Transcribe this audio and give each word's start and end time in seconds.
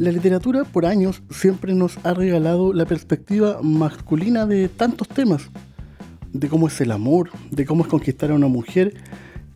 La 0.00 0.10
literatura 0.10 0.64
por 0.64 0.86
años 0.86 1.20
siempre 1.28 1.74
nos 1.74 1.98
ha 2.04 2.14
regalado 2.14 2.72
la 2.72 2.86
perspectiva 2.86 3.58
masculina 3.62 4.46
de 4.46 4.70
tantos 4.70 5.06
temas, 5.06 5.50
de 6.32 6.48
cómo 6.48 6.68
es 6.68 6.80
el 6.80 6.90
amor, 6.90 7.28
de 7.50 7.66
cómo 7.66 7.82
es 7.82 7.90
conquistar 7.90 8.30
a 8.30 8.34
una 8.34 8.48
mujer, 8.48 8.94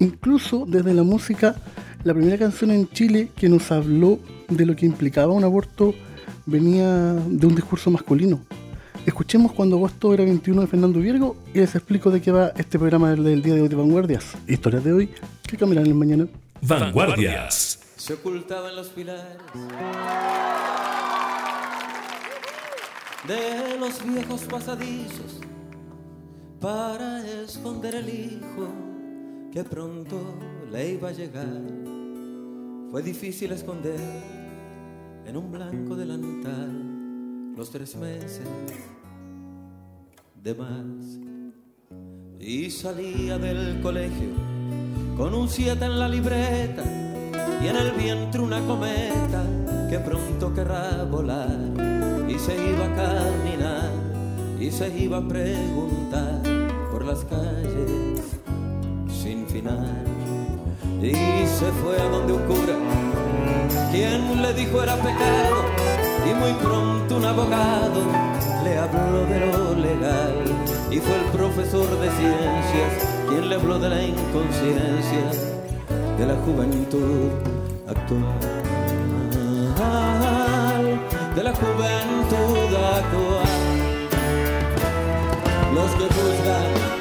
incluso 0.00 0.66
desde 0.68 0.92
la 0.92 1.02
música, 1.02 1.56
la 2.02 2.12
primera 2.12 2.36
canción 2.36 2.72
en 2.72 2.86
Chile 2.90 3.30
que 3.34 3.48
nos 3.48 3.72
habló 3.72 4.18
de 4.50 4.66
lo 4.66 4.76
que 4.76 4.84
implicaba 4.84 5.32
un 5.32 5.44
aborto 5.44 5.94
venía 6.44 7.14
de 7.14 7.46
un 7.46 7.54
discurso 7.54 7.90
masculino. 7.90 8.44
Escuchemos 9.06 9.50
cuando 9.50 9.76
agosto 9.76 10.12
era 10.12 10.24
21 10.24 10.60
de 10.60 10.66
Fernando 10.66 11.00
Viergo 11.00 11.36
y 11.54 11.60
les 11.60 11.74
explico 11.74 12.10
de 12.10 12.20
qué 12.20 12.32
va 12.32 12.52
este 12.58 12.78
programa 12.78 13.12
del 13.12 13.40
día 13.40 13.54
de 13.54 13.62
hoy 13.62 13.68
de 13.68 13.76
Vanguardias. 13.76 14.34
Historias 14.46 14.84
de 14.84 14.92
hoy 14.92 15.08
que 15.48 15.56
cambiarán 15.56 15.86
el 15.86 15.94
mañana. 15.94 16.26
Vanguardias 16.60 17.83
se 18.04 18.12
ocultaba 18.12 18.68
en 18.68 18.76
los 18.76 18.88
pilares 18.88 19.38
de 23.26 23.78
los 23.78 24.06
viejos 24.06 24.42
pasadizos 24.42 25.40
para 26.60 27.26
esconder 27.42 27.94
el 27.94 28.08
hijo 28.10 28.68
que 29.50 29.64
pronto 29.64 30.20
le 30.70 30.90
iba 30.90 31.08
a 31.08 31.12
llegar. 31.12 31.62
Fue 32.90 33.00
difícil 33.02 33.52
esconder 33.52 33.98
en 35.24 35.34
un 35.38 35.50
blanco 35.50 35.96
delantal 35.96 37.54
los 37.56 37.70
tres 37.70 37.96
meses 37.96 38.46
de 40.42 40.54
más. 40.54 41.18
Y 42.38 42.70
salía 42.70 43.38
del 43.38 43.80
colegio 43.80 44.28
con 45.16 45.32
un 45.32 45.48
siete 45.48 45.86
en 45.86 45.98
la 45.98 46.06
libreta 46.06 47.03
y 47.64 47.68
en 47.68 47.76
el 47.76 47.92
vientre 47.92 48.42
una 48.42 48.60
cometa 48.66 49.42
que 49.88 49.98
pronto 49.98 50.52
querrá 50.52 51.04
volar. 51.04 51.56
Y 52.28 52.38
se 52.38 52.54
iba 52.54 52.84
a 52.84 52.94
caminar 52.94 53.90
y 54.60 54.70
se 54.70 54.88
iba 54.88 55.18
a 55.18 55.26
preguntar 55.26 56.42
por 56.92 57.06
las 57.06 57.24
calles 57.24 58.20
sin 59.08 59.46
final. 59.46 60.04
Y 61.00 61.12
se 61.46 61.70
fue 61.80 61.98
a 62.00 62.08
donde 62.10 62.34
un 62.34 62.42
cura 62.42 62.76
quien 63.90 64.42
le 64.42 64.52
dijo 64.52 64.82
era 64.82 64.96
pecado 64.96 65.64
y 66.30 66.34
muy 66.34 66.52
pronto 66.54 67.16
un 67.16 67.24
abogado 67.24 68.00
le 68.62 68.78
habló 68.78 69.24
de 69.26 69.40
lo 69.40 69.74
legal. 69.74 70.34
Y 70.90 70.98
fue 70.98 71.16
el 71.16 71.24
profesor 71.32 71.88
de 71.98 72.10
ciencias 72.10 73.08
quien 73.28 73.48
le 73.48 73.54
habló 73.54 73.78
de 73.78 73.88
la 73.88 74.02
inconsciencia 74.02 75.30
de 76.18 76.26
la 76.26 76.36
juventud 76.36 77.53
de 81.34 81.42
la 81.42 81.52
juventud 81.52 82.74
actual. 82.74 83.48
Los 85.74 85.90
que 85.92 86.06
juzgan 86.14 86.94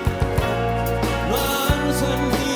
sobraron 1.34 1.88
los 1.88 2.53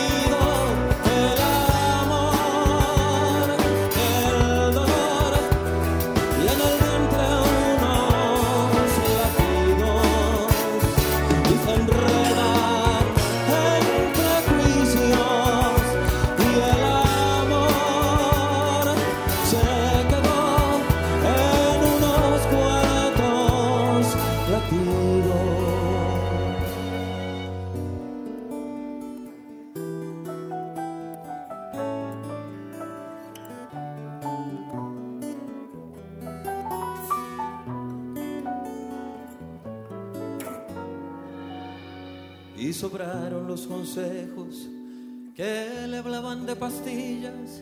de 46.48 46.56
pastillas 46.56 47.62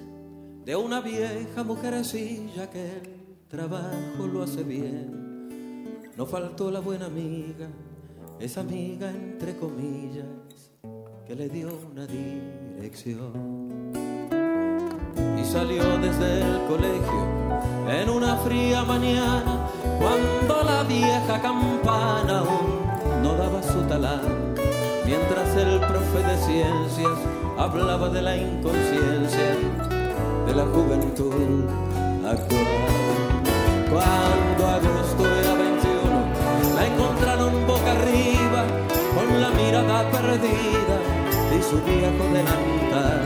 de 0.64 0.76
una 0.76 1.02
vieja 1.02 1.64
mujercilla 1.64 2.70
que 2.70 2.84
el 2.84 3.48
trabajo 3.48 4.28
lo 4.32 4.44
hace 4.44 4.64
bien. 4.64 6.12
No 6.16 6.28
faltó 6.28 6.70
la 6.70 6.82
buena 6.82 7.08
amiga, 7.08 7.68
esa 8.40 8.62
amiga 8.62 9.10
entre 9.10 9.58
comillas, 9.58 10.28
que 11.26 11.36
le 11.36 11.50
dio 11.50 11.70
una 11.92 12.06
dirección. 12.06 13.92
Y 15.36 15.44
salió 15.44 15.98
desde 15.98 16.42
el 16.44 16.68
colegio 16.68 17.24
en 17.90 18.08
una 18.08 18.38
fría 18.38 18.84
mañana, 18.84 19.68
cuando 19.98 20.64
la 20.64 20.84
vieja 20.84 21.42
campana 21.42 22.40
aún 22.40 23.24
no 23.24 23.34
daba 23.34 23.64
su 23.64 23.82
talán 23.88 24.45
mientras 25.06 25.56
el 25.56 25.80
profe 25.80 26.20
de 26.20 26.38
ciencias 26.38 27.20
hablaba 27.58 28.10
de 28.10 28.22
la 28.22 28.36
inconsciencia 28.36 29.56
de 30.48 30.56
la 30.56 30.66
juventud 30.66 31.66
actual. 32.26 32.66
Cuando 33.92 34.68
agosto 34.68 35.24
era 35.42 35.54
21, 35.54 36.76
la 36.76 36.88
encontraron 36.88 37.68
boca 37.68 37.92
arriba, 37.92 38.64
con 39.16 39.42
la 39.42 39.50
mirada 39.52 40.10
perdida 40.12 40.98
y 41.58 41.62
su 41.64 41.78
viejo 41.84 42.24
delantal, 42.34 43.22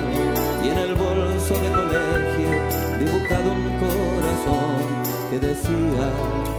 y 0.63 0.69
en 0.69 0.77
el 0.77 0.95
bolso 0.95 1.53
de 1.55 1.69
colegio 1.71 2.51
dibujado 2.99 3.51
un 3.51 3.65
corazón 3.79 4.99
que 5.31 5.39
decía, 5.39 6.58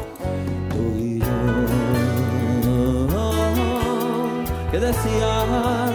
que 4.71 4.79
decía 4.79 5.90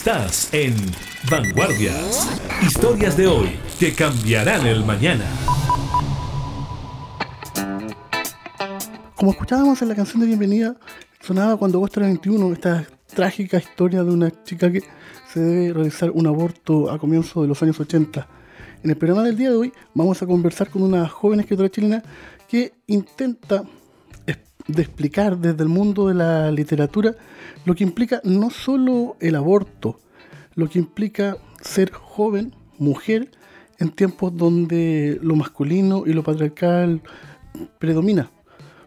Estás 0.00 0.48
en 0.54 0.74
Vanguardias. 1.30 2.26
Historias 2.62 3.18
de 3.18 3.26
hoy 3.26 3.50
que 3.78 3.92
cambiarán 3.92 4.66
el 4.66 4.82
mañana. 4.82 5.26
Como 9.14 9.32
escuchábamos 9.32 9.82
en 9.82 9.88
la 9.88 9.94
canción 9.94 10.20
de 10.22 10.28
bienvenida, 10.28 10.74
sonaba 11.20 11.58
cuando 11.58 11.76
agosto 11.76 12.00
era 12.00 12.06
21, 12.06 12.50
esta 12.54 12.86
trágica 13.14 13.58
historia 13.58 14.02
de 14.02 14.10
una 14.10 14.30
chica 14.42 14.72
que 14.72 14.82
se 15.34 15.40
debe 15.40 15.74
realizar 15.74 16.10
un 16.12 16.26
aborto 16.26 16.90
a 16.90 16.98
comienzos 16.98 17.42
de 17.42 17.48
los 17.48 17.62
años 17.62 17.78
80. 17.78 18.26
En 18.82 18.88
el 18.88 18.96
programa 18.96 19.24
del 19.24 19.36
día 19.36 19.50
de 19.50 19.56
hoy 19.56 19.72
vamos 19.92 20.22
a 20.22 20.26
conversar 20.26 20.70
con 20.70 20.82
una 20.82 21.06
joven 21.10 21.40
escritora 21.40 21.68
chilena 21.68 22.02
que 22.48 22.72
intenta 22.86 23.64
de 24.72 24.82
explicar 24.82 25.38
desde 25.38 25.62
el 25.62 25.68
mundo 25.68 26.08
de 26.08 26.14
la 26.14 26.50
literatura 26.50 27.14
lo 27.64 27.74
que 27.74 27.84
implica 27.84 28.20
no 28.24 28.50
solo 28.50 29.16
el 29.20 29.36
aborto, 29.36 30.00
lo 30.54 30.68
que 30.68 30.78
implica 30.78 31.36
ser 31.60 31.90
joven, 31.92 32.54
mujer, 32.78 33.30
en 33.78 33.90
tiempos 33.90 34.36
donde 34.36 35.18
lo 35.22 35.36
masculino 35.36 36.04
y 36.06 36.12
lo 36.12 36.22
patriarcal 36.22 37.00
predomina. 37.78 38.30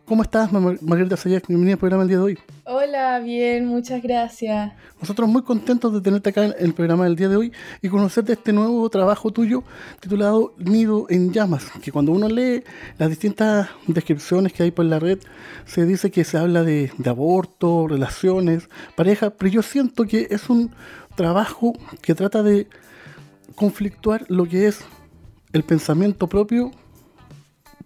¿Cómo 0.06 0.24
estás, 0.24 0.52
Margarita 0.52 1.16
Sayas? 1.16 1.44
Bienvenida 1.48 1.76
al 1.76 1.80
programa 1.80 2.04
el 2.04 2.10
día 2.10 2.18
de 2.18 2.24
hoy. 2.24 2.40
Hola, 2.66 3.20
bien, 3.20 3.68
muchas 3.68 4.02
gracias. 4.04 4.74
Nosotros 5.00 5.30
muy 5.30 5.44
contentos 5.44 5.94
de 5.94 6.02
tenerte 6.02 6.32
acá 6.32 6.44
en 6.44 6.56
el 6.60 6.74
programa 6.74 7.06
del 7.06 7.16
día 7.16 7.30
de 7.30 7.38
hoy 7.38 7.54
y 7.82 7.88
conocerte 7.88 8.34
este 8.34 8.52
nuevo 8.52 8.90
trabajo 8.90 9.32
tuyo 9.32 9.64
titulado 10.02 10.56
Nido 10.58 11.06
en 11.10 11.32
Llamas, 11.32 11.72
que 11.82 11.94
cuando 11.94 12.12
uno 12.12 12.28
lee 12.28 12.66
las 12.98 13.10
distintas 13.10 13.70
descripciones 13.88 14.52
que 14.52 14.64
hay 14.64 14.72
por 14.72 14.84
la 14.84 15.00
red, 15.00 15.20
se 15.66 15.86
dice 15.86 16.12
que 16.12 16.26
se 16.26 16.38
habla 16.38 16.64
de, 16.64 16.92
de 16.98 17.10
aborto, 17.10 17.88
relaciones, 17.88 18.68
pareja, 18.98 19.30
pero 19.30 19.52
yo 19.52 19.62
siento 19.62 20.04
que 20.04 20.28
es 20.32 20.50
un 20.50 20.72
trabajo 21.16 21.72
que 22.02 22.14
trata 22.14 22.44
de 22.44 22.68
conflictuar 23.56 24.26
lo 24.28 24.46
que 24.48 24.68
es 24.68 24.82
el 25.54 25.64
pensamiento 25.64 26.28
propio 26.28 26.72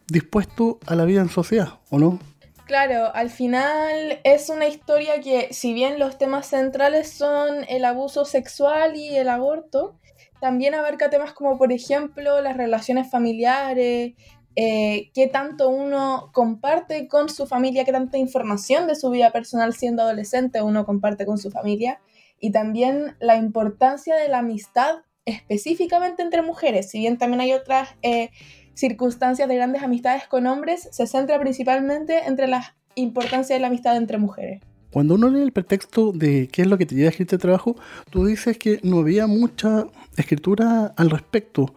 dispuesto 0.09 0.79
a 0.85 0.95
la 0.95 1.05
vida 1.05 1.21
en 1.21 1.29
sociedad, 1.29 1.79
¿o 1.89 1.99
no? 1.99 2.19
Claro, 2.65 3.15
al 3.15 3.29
final 3.29 4.19
es 4.25 4.49
una 4.49 4.67
historia 4.67 5.21
que, 5.21 5.53
si 5.53 5.73
bien 5.73 5.99
los 5.99 6.17
temas 6.17 6.47
centrales 6.47 7.09
son 7.09 7.63
el 7.69 7.85
abuso 7.85 8.25
sexual 8.25 8.97
y 8.97 9.15
el 9.15 9.29
aborto, 9.29 9.97
también 10.41 10.75
abarca 10.75 11.09
temas 11.09 11.31
como, 11.31 11.57
por 11.57 11.71
ejemplo, 11.71 12.41
las 12.41 12.57
relaciones 12.57 13.09
familiares, 13.09 14.15
eh, 14.57 15.11
qué 15.13 15.27
tanto 15.27 15.69
uno 15.69 16.29
comparte 16.33 17.07
con 17.07 17.29
su 17.29 17.47
familia, 17.47 17.85
qué 17.85 17.91
tanta 17.91 18.17
información 18.17 18.87
de 18.87 18.95
su 18.95 19.09
vida 19.11 19.31
personal 19.31 19.73
siendo 19.73 20.01
adolescente 20.01 20.61
uno 20.61 20.85
comparte 20.85 21.25
con 21.25 21.37
su 21.37 21.51
familia, 21.51 22.01
y 22.39 22.51
también 22.51 23.15
la 23.19 23.37
importancia 23.37 24.15
de 24.15 24.27
la 24.27 24.39
amistad 24.39 24.97
específicamente 25.25 26.21
entre 26.21 26.41
mujeres, 26.41 26.89
si 26.89 26.99
bien 26.99 27.17
también 27.17 27.41
hay 27.41 27.53
otras 27.53 27.89
eh, 28.01 28.29
circunstancias 28.77 29.49
de 29.49 29.55
grandes 29.55 29.81
amistades 29.81 30.27
con 30.27 30.45
hombres, 30.45 30.87
se 30.91 31.07
centra 31.07 31.39
principalmente 31.39 32.27
entre 32.27 32.47
la 32.47 32.75
importancia 32.95 33.55
de 33.55 33.59
la 33.59 33.67
amistad 33.67 33.97
entre 33.97 34.17
mujeres. 34.17 34.61
Cuando 34.91 35.15
uno 35.15 35.29
lee 35.29 35.41
el 35.41 35.51
pretexto 35.51 36.11
de 36.11 36.47
qué 36.47 36.61
es 36.61 36.67
lo 36.67 36.77
que 36.77 36.85
te 36.85 36.95
lleva 36.95 37.07
a 37.07 37.09
escribir 37.09 37.27
este 37.27 37.37
trabajo, 37.37 37.75
tú 38.09 38.25
dices 38.25 38.57
que 38.57 38.79
no 38.83 38.99
había 38.99 39.27
mucha 39.27 39.87
escritura 40.15 40.93
al 40.95 41.09
respecto. 41.09 41.73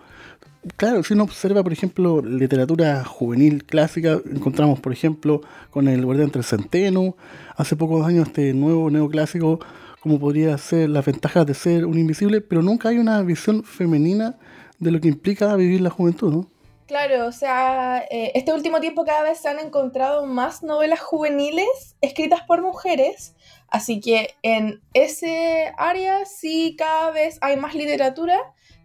Claro, 0.76 1.02
si 1.02 1.14
uno 1.14 1.24
observa, 1.24 1.62
por 1.62 1.72
ejemplo, 1.72 2.22
literatura 2.22 3.02
juvenil 3.04 3.64
clásica, 3.64 4.20
encontramos, 4.30 4.78
por 4.78 4.92
ejemplo, 4.92 5.40
con 5.70 5.88
El 5.88 6.04
Guardián 6.04 6.26
entre 6.26 6.40
el 6.40 6.44
Centeno, 6.44 7.16
hace 7.56 7.76
pocos 7.76 8.06
años 8.06 8.28
este 8.28 8.52
nuevo 8.52 8.90
neoclásico 8.90 9.58
como 10.00 10.18
podría 10.18 10.56
ser 10.58 10.90
las 10.90 11.04
ventajas 11.04 11.46
de 11.46 11.54
ser 11.54 11.86
un 11.86 11.98
invisible, 11.98 12.40
pero 12.40 12.62
nunca 12.62 12.90
hay 12.90 12.98
una 12.98 13.20
visión 13.22 13.64
femenina 13.64 14.36
de 14.78 14.90
lo 14.90 15.00
que 15.00 15.08
implica 15.08 15.54
vivir 15.56 15.80
la 15.80 15.90
juventud, 15.90 16.32
¿no? 16.32 16.59
Claro, 16.90 17.28
o 17.28 17.30
sea, 17.30 18.04
eh, 18.10 18.32
este 18.34 18.52
último 18.52 18.80
tiempo 18.80 19.04
cada 19.04 19.22
vez 19.22 19.38
se 19.38 19.48
han 19.48 19.60
encontrado 19.60 20.26
más 20.26 20.64
novelas 20.64 20.98
juveniles 20.98 21.94
escritas 22.00 22.40
por 22.48 22.62
mujeres, 22.62 23.36
así 23.68 24.00
que 24.00 24.34
en 24.42 24.82
ese 24.92 25.72
área 25.78 26.24
sí 26.24 26.74
cada 26.76 27.12
vez 27.12 27.38
hay 27.42 27.56
más 27.56 27.76
literatura, 27.76 28.40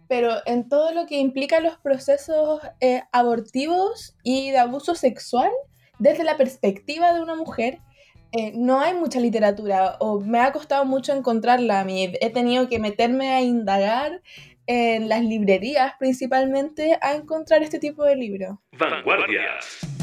pero 0.06 0.36
en 0.46 0.68
todo 0.68 0.92
lo 0.92 1.06
que 1.06 1.18
implica 1.18 1.58
los 1.58 1.78
procesos 1.78 2.60
eh, 2.78 3.02
abortivos 3.10 4.14
y 4.22 4.52
de 4.52 4.58
abuso 4.58 4.94
sexual, 4.94 5.50
desde 5.98 6.22
la 6.22 6.36
perspectiva 6.36 7.12
de 7.12 7.22
una 7.22 7.34
mujer, 7.34 7.80
eh, 8.30 8.52
no 8.54 8.80
hay 8.80 8.94
mucha 8.94 9.18
literatura 9.18 9.96
o 9.98 10.20
me 10.20 10.38
ha 10.38 10.52
costado 10.52 10.84
mucho 10.84 11.12
encontrarla 11.12 11.80
a 11.80 11.84
mí. 11.84 12.12
He 12.20 12.30
tenido 12.30 12.68
que 12.68 12.78
meterme 12.78 13.30
a 13.30 13.40
indagar 13.40 14.22
en 14.66 15.08
las 15.08 15.22
librerías 15.22 15.94
principalmente 15.98 16.98
a 17.00 17.14
encontrar 17.14 17.62
este 17.62 17.78
tipo 17.78 18.04
de 18.04 18.16
libro. 18.16 18.62
Vanguardias. 18.72 19.95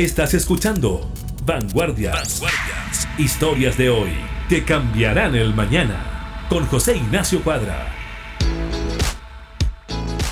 Estás 0.00 0.32
escuchando 0.32 1.06
Vanguardias. 1.44 2.40
Historias 3.18 3.76
de 3.76 3.90
hoy 3.90 4.08
que 4.48 4.64
cambiarán 4.64 5.34
el 5.34 5.54
mañana. 5.54 6.46
Con 6.48 6.64
José 6.64 6.96
Ignacio 6.96 7.44
Cuadra. 7.44 7.86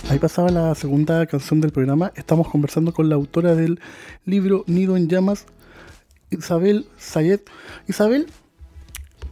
Ahí 0.08 0.18
pasaba 0.18 0.48
la 0.48 0.74
segunda 0.74 1.26
canción 1.26 1.60
del 1.60 1.70
programa. 1.70 2.12
Estamos 2.16 2.48
conversando 2.48 2.94
con 2.94 3.10
la 3.10 3.16
autora 3.16 3.54
del 3.54 3.78
libro 4.24 4.64
Nido 4.66 4.96
en 4.96 5.06
Llamas, 5.06 5.44
Isabel 6.30 6.86
Sayed. 6.96 7.40
Isabel, 7.86 8.28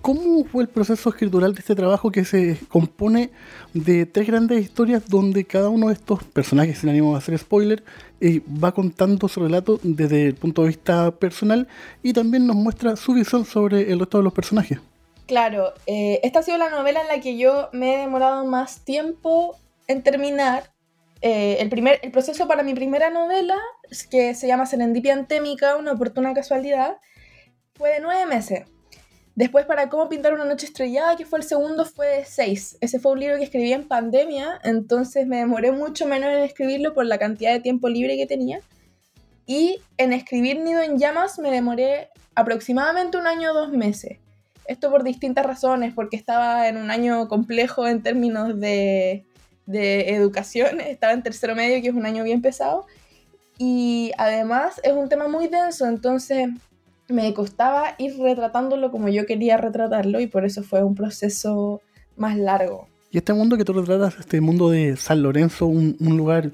¿cómo 0.06 0.44
fue 0.44 0.62
el 0.62 0.68
proceso 0.68 1.08
escritural 1.08 1.52
de 1.52 1.58
este 1.58 1.75
trabajo 1.75 2.12
que 2.12 2.25
se 2.25 2.56
compone 2.68 3.30
de 3.75 4.06
tres 4.06 4.28
grandes 4.28 4.62
historias 4.62 5.08
donde 5.08 5.44
cada 5.44 5.68
uno 5.68 5.88
de 5.88 5.94
estos 5.94 6.22
personajes, 6.22 6.78
sin 6.78 6.90
ánimo 6.90 7.10
de 7.10 7.18
hacer 7.18 7.36
spoiler, 7.36 7.82
eh, 8.20 8.40
va 8.62 8.70
contando 8.70 9.26
su 9.26 9.40
relato 9.40 9.80
desde 9.82 10.28
el 10.28 10.36
punto 10.36 10.62
de 10.62 10.68
vista 10.68 11.10
personal 11.10 11.66
y 12.04 12.12
también 12.12 12.46
nos 12.46 12.54
muestra 12.54 12.94
su 12.94 13.14
visión 13.14 13.44
sobre 13.44 13.90
el 13.90 13.98
resto 13.98 14.18
de 14.18 14.22
los 14.22 14.32
personajes? 14.32 14.78
Claro, 15.26 15.75
eh, 15.88 16.20
esta 16.22 16.38
ha 16.38 16.42
sido 16.44 16.58
la 16.58 16.70
novela 16.70 17.00
en 17.00 17.08
la 17.08 17.18
que 17.18 17.36
yo 17.36 17.68
me 17.72 17.96
he 17.96 17.98
demorado 17.98 18.46
más 18.46 18.84
tiempo 18.84 19.58
en 19.88 20.04
terminar. 20.04 20.70
Eh, 21.20 21.56
el, 21.58 21.68
primer, 21.68 21.98
el 22.02 22.12
proceso 22.12 22.46
para 22.46 22.62
mi 22.62 22.75
primera 22.75 23.10
novela, 23.10 23.58
que 24.08 24.36
se 24.36 24.46
llama 24.46 24.66
Serendipia 24.66 25.14
Antémica, 25.14 25.75
una 25.75 25.90
oportuna 25.90 26.32
casualidad, 26.32 26.98
fue 27.75 27.90
de 27.90 28.00
nueve 28.00 28.25
meses. 28.26 28.66
Después, 29.37 29.66
para 29.66 29.90
Cómo 29.90 30.09
pintar 30.09 30.33
una 30.33 30.47
noche 30.47 30.64
estrellada, 30.64 31.14
que 31.14 31.26
fue 31.26 31.38
el 31.38 31.45
segundo, 31.45 31.85
fue 31.85 32.07
de 32.07 32.25
seis. 32.25 32.78
Ese 32.81 32.99
fue 32.99 33.12
un 33.12 33.21
libro 33.21 33.37
que 33.37 33.45
escribí 33.45 33.71
en 33.71 33.87
pandemia, 33.87 34.59
entonces 34.64 35.26
me 35.26 35.37
demoré 35.37 35.73
mucho 35.73 36.07
menos 36.07 36.31
en 36.31 36.43
escribirlo 36.43 36.95
por 36.95 37.05
la 37.05 37.19
cantidad 37.19 37.52
de 37.52 37.61
tiempo 37.61 37.90
libre 37.90 38.16
que 38.16 38.26
tenía. 38.26 38.61
Y 39.45 39.78
en 39.99 40.14
escribir 40.14 40.61
Nido 40.61 40.81
en 40.81 40.99
Llamas 40.99 41.38
me 41.38 41.50
demoré 41.50 42.09
aproximadamente 42.35 43.19
un 43.19 43.26
año 43.26 43.50
o 43.50 43.55
dos 43.55 43.73
meses. 43.73 44.19
Esto 44.66 44.90
por 44.90 45.05
distintas 45.05 45.45
razones, 45.45 45.93
porque 45.95 46.16
estaba 46.16 46.66
en 46.69 46.78
un 46.78 46.90
año 46.90 47.28
complejo 47.28 47.87
en 47.87 48.02
términos 48.02 48.59
de, 48.59 49.26
de 49.66 50.14
educación, 50.14 50.81
estaba 50.87 51.12
en 51.12 51.23
tercero 51.23 51.55
medio, 51.55 51.83
que 51.83 51.88
es 51.88 51.95
un 51.95 52.07
año 52.07 52.25
bien 52.25 52.40
pesado. 52.40 52.87
Y 53.59 54.12
además 54.16 54.81
es 54.83 54.95
un 54.95 55.11
tema 55.11 55.28
muy 55.28 55.49
denso, 55.49 55.87
entonces 55.87 56.49
me 57.08 57.32
costaba 57.34 57.94
ir 57.98 58.16
retratándolo 58.18 58.90
como 58.90 59.08
yo 59.08 59.26
quería 59.26 59.56
retratarlo 59.56 60.20
y 60.20 60.26
por 60.26 60.44
eso 60.44 60.62
fue 60.62 60.82
un 60.82 60.94
proceso 60.94 61.80
más 62.16 62.36
largo. 62.36 62.88
Y 63.10 63.18
este 63.18 63.32
mundo 63.32 63.56
que 63.56 63.64
tú 63.64 63.72
retratas, 63.72 64.18
este 64.18 64.40
mundo 64.40 64.70
de 64.70 64.96
San 64.96 65.22
Lorenzo, 65.22 65.66
un, 65.66 65.96
lugar 66.00 66.50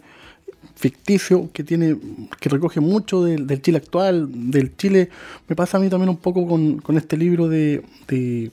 ficticio 0.75 1.51
que 1.53 1.65
tiene 1.65 1.97
que 2.41 2.49
recoge 2.49 2.81
mucho 2.81 3.25
del, 3.25 3.63
Chile 3.63 3.79
actual, 3.79 4.29
del 4.51 4.77
Chile, 4.77 5.09
me 5.49 5.57
pasa 5.57 5.79
a 5.79 5.81
mí 5.81 5.89
también 5.89 6.11
un 6.11 6.19
poco 6.19 6.47
con, 6.47 6.97
este 6.97 7.17
libro 7.17 7.49
de, 7.49 7.83
de, 8.09 8.53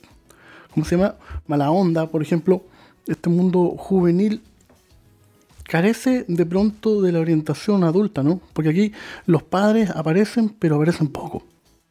¿cómo 0.72 0.86
se 0.86 0.96
llama? 0.96 1.16
Mala 1.46 1.70
Onda, 1.70 2.06
por 2.06 2.22
ejemplo, 2.22 2.62
este 3.06 3.28
mundo 3.28 3.74
juvenil 3.76 4.42
carece 5.64 6.24
de 6.26 6.46
pronto 6.46 7.00
de 7.02 7.12
la 7.12 7.20
orientación 7.20 7.84
adulta, 7.84 8.22
¿no? 8.22 8.40
Porque 8.52 8.70
aquí 8.70 8.92
los 9.26 9.42
padres 9.42 9.90
aparecen, 9.90 10.48
pero 10.48 10.76
aparecen 10.76 11.08
poco. 11.08 11.44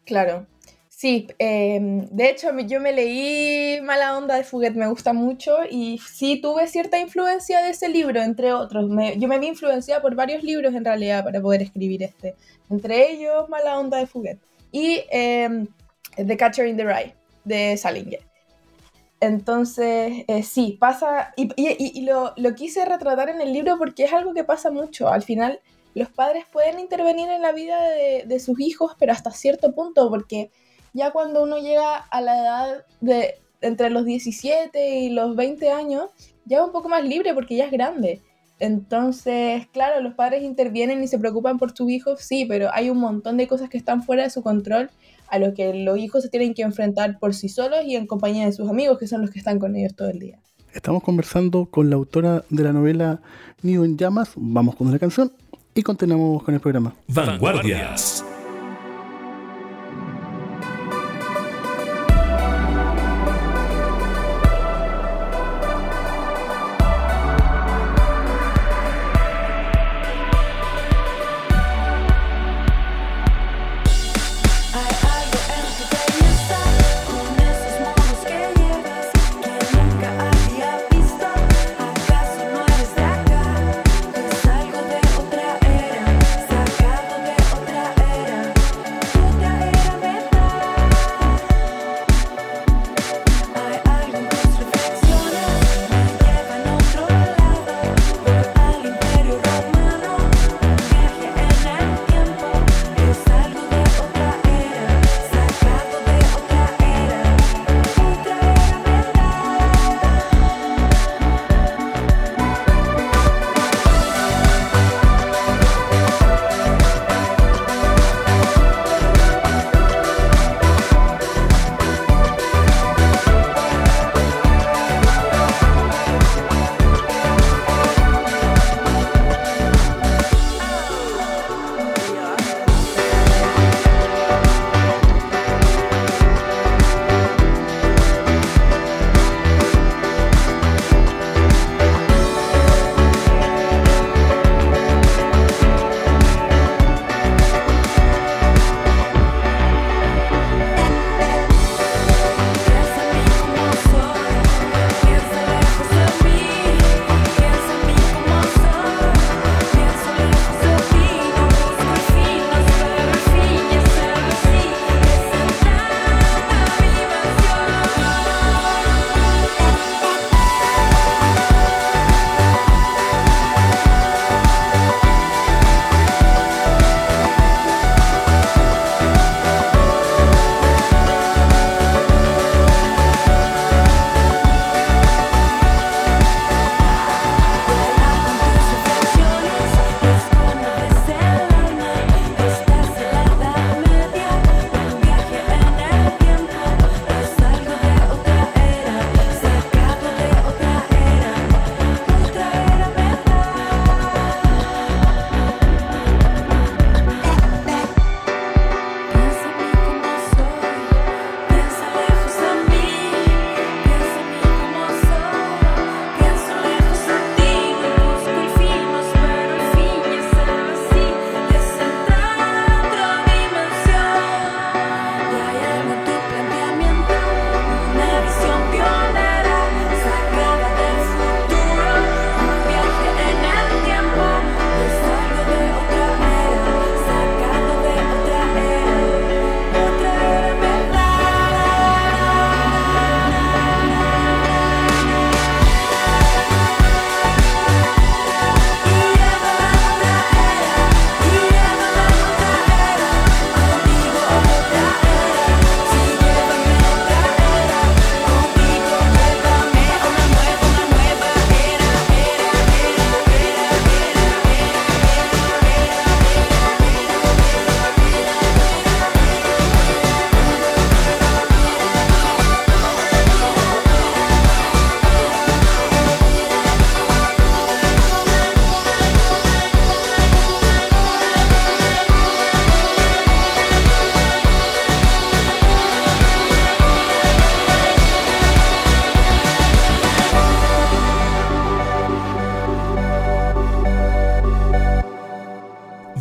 Claro. 0.09 0.47
Sí, 0.89 1.27
em, 1.37 2.07
de 2.09 2.31
hecho 2.31 2.49
yo 2.61 2.81
me 2.81 2.91
leí 2.91 3.79
Mala 3.81 4.17
Onda 4.17 4.35
de 4.35 4.43
Fuguet, 4.43 4.73
me 4.73 4.87
gusta 4.87 5.13
mucho 5.13 5.59
y 5.69 5.99
sí 5.99 6.41
tuve 6.41 6.67
cierta 6.67 6.97
influencia 6.97 7.61
de 7.61 7.69
ese 7.69 7.89
libro, 7.89 8.19
entre 8.19 8.51
otros. 8.51 8.89
yo 9.17 9.27
me 9.27 9.37
vi 9.37 9.47
influenciada 9.47 10.01
por 10.01 10.15
varios 10.15 10.41
libros 10.43 10.73
en 10.73 10.83
realidad 10.83 11.23
para 11.23 11.39
poder 11.39 11.61
escribir 11.61 12.01
este, 12.01 12.35
entre 12.71 13.11
ellos 13.11 13.47
Mala 13.49 13.79
Onda 13.79 13.99
de 13.99 14.07
Fuguet 14.07 14.39
y 14.71 15.03
em, 15.11 15.67
The 16.15 16.35
Catcher 16.35 16.65
in 16.65 16.75
the 16.75 16.85
Rye 16.85 17.15
de 17.45 17.77
Salinger. 17.77 18.21
Entonces, 19.21 20.25
eh, 20.27 20.41
sí, 20.43 20.75
pasa, 20.79 21.33
y, 21.37 22.01
lo, 22.01 22.33
lo, 22.35 22.55
quise 22.55 22.83
retratar 22.85 23.29
en 23.29 23.41
el 23.41 23.53
libro 23.53 23.77
porque 23.77 24.05
es 24.05 24.13
algo 24.13 24.33
que 24.33 24.43
pasa 24.43 24.71
mucho. 24.71 25.07
Al 25.09 25.21
final, 25.21 25.59
los 25.95 26.09
padres 26.09 26.45
pueden 26.51 26.79
intervenir 26.79 27.29
en 27.29 27.41
la 27.41 27.51
vida 27.51 27.79
de, 28.25 28.39
sus 28.39 28.59
hijos, 28.59 28.93
pero 28.99 29.11
hasta 29.11 29.31
cierto 29.31 29.73
punto, 29.73 30.09
porque 30.09 30.51
ya 30.93 31.11
cuando 31.11 31.43
uno 31.43 31.57
llega 31.59 31.97
a 31.97 32.21
la 32.21 32.39
edad 32.39 32.85
de 33.01 33.35
entre 33.61 33.89
los 33.89 34.05
17 34.05 34.99
y 34.99 35.09
los 35.09 35.35
20 35.35 35.71
años, 35.71 36.05
ya 36.45 36.59
es 36.59 36.63
un 36.63 36.71
poco 36.71 36.89
más 36.89 37.03
libre 37.03 37.33
porque 37.33 37.55
ya 37.55 37.65
es 37.65 37.71
grande. 37.71 38.21
Entonces, 38.59 39.67
claro, 39.67 40.01
los 40.01 40.15
padres 40.15 40.43
intervienen 40.43 41.03
y 41.03 41.07
se 41.07 41.17
preocupan 41.17 41.57
por 41.57 41.75
sus 41.75 41.89
hijos, 41.89 42.21
sí, 42.21 42.45
pero 42.45 42.69
hay 42.73 42.89
un 42.89 42.99
montón 42.99 43.37
de 43.37 43.47
cosas 43.47 43.69
que 43.69 43.77
están 43.77 44.03
fuera 44.03 44.23
de 44.23 44.29
su 44.29 44.41
control 44.43 44.89
a 45.27 45.39
lo 45.39 45.53
que 45.53 45.73
los 45.73 45.97
hijos 45.97 46.23
se 46.23 46.29
tienen 46.29 46.53
que 46.53 46.63
enfrentar 46.63 47.19
por 47.19 47.33
sí 47.33 47.49
solos 47.49 47.79
y 47.85 47.95
en 47.95 48.07
compañía 48.07 48.45
de 48.45 48.51
sus 48.51 48.69
amigos, 48.69 48.97
que 48.97 49.07
son 49.07 49.21
los 49.21 49.31
que 49.31 49.39
están 49.39 49.59
con 49.59 49.75
ellos 49.75 49.95
todo 49.95 50.09
el 50.09 50.19
día. 50.19 50.39
Estamos 50.73 51.03
conversando 51.03 51.65
con 51.65 51.89
la 51.89 51.95
autora 51.95 52.43
de 52.49 52.63
la 52.63 52.73
novela 52.73 53.21
Nido 53.61 53.85
en 53.85 53.97
Llamas. 53.97 54.31
Vamos 54.35 54.75
con 54.75 54.91
la 54.91 54.99
canción 54.99 55.31
y 55.79 55.83
continuamos 55.83 56.43
con 56.43 56.53
el 56.53 56.59
programa. 56.59 56.93
Vanguardias. 57.07 58.25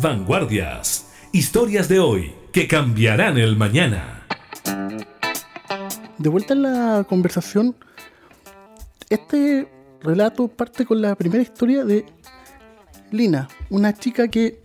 Vanguardias. 0.01 1.07
Historias 1.33 1.89
de 1.89 1.99
hoy 1.99 2.31
que 2.53 2.67
cambiarán 2.67 3.37
el 3.37 3.57
mañana. 3.57 4.25
De 6.17 6.29
vuelta 6.29 6.53
en 6.53 6.61
la 6.61 7.05
conversación, 7.07 7.75
este 9.09 9.67
relato 10.01 10.47
parte 10.47 10.85
con 10.85 11.01
la 11.01 11.15
primera 11.15 11.43
historia 11.43 11.83
de 11.83 12.05
Lina, 13.11 13.49
una 13.69 13.93
chica 13.93 14.29
que 14.29 14.61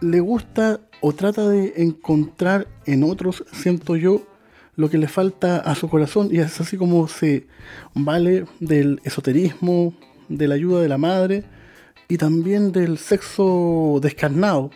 le 0.00 0.18
gusta 0.18 0.80
o 1.00 1.12
trata 1.12 1.48
de 1.48 1.74
encontrar 1.76 2.66
en 2.86 3.04
otros, 3.04 3.44
siento 3.52 3.94
yo, 3.94 4.26
lo 4.74 4.90
que 4.90 4.98
le 4.98 5.06
falta 5.06 5.58
a 5.58 5.74
su 5.76 5.88
corazón 5.88 6.28
y 6.32 6.38
es 6.38 6.60
así 6.60 6.76
como 6.76 7.06
se 7.06 7.46
vale 7.94 8.46
del 8.58 9.00
esoterismo, 9.04 9.94
de 10.28 10.48
la 10.48 10.56
ayuda 10.56 10.80
de 10.80 10.88
la 10.88 10.98
madre 10.98 11.44
y 12.08 12.18
también 12.18 12.72
del 12.72 12.98
sexo 12.98 13.98
descarnado. 14.00 14.70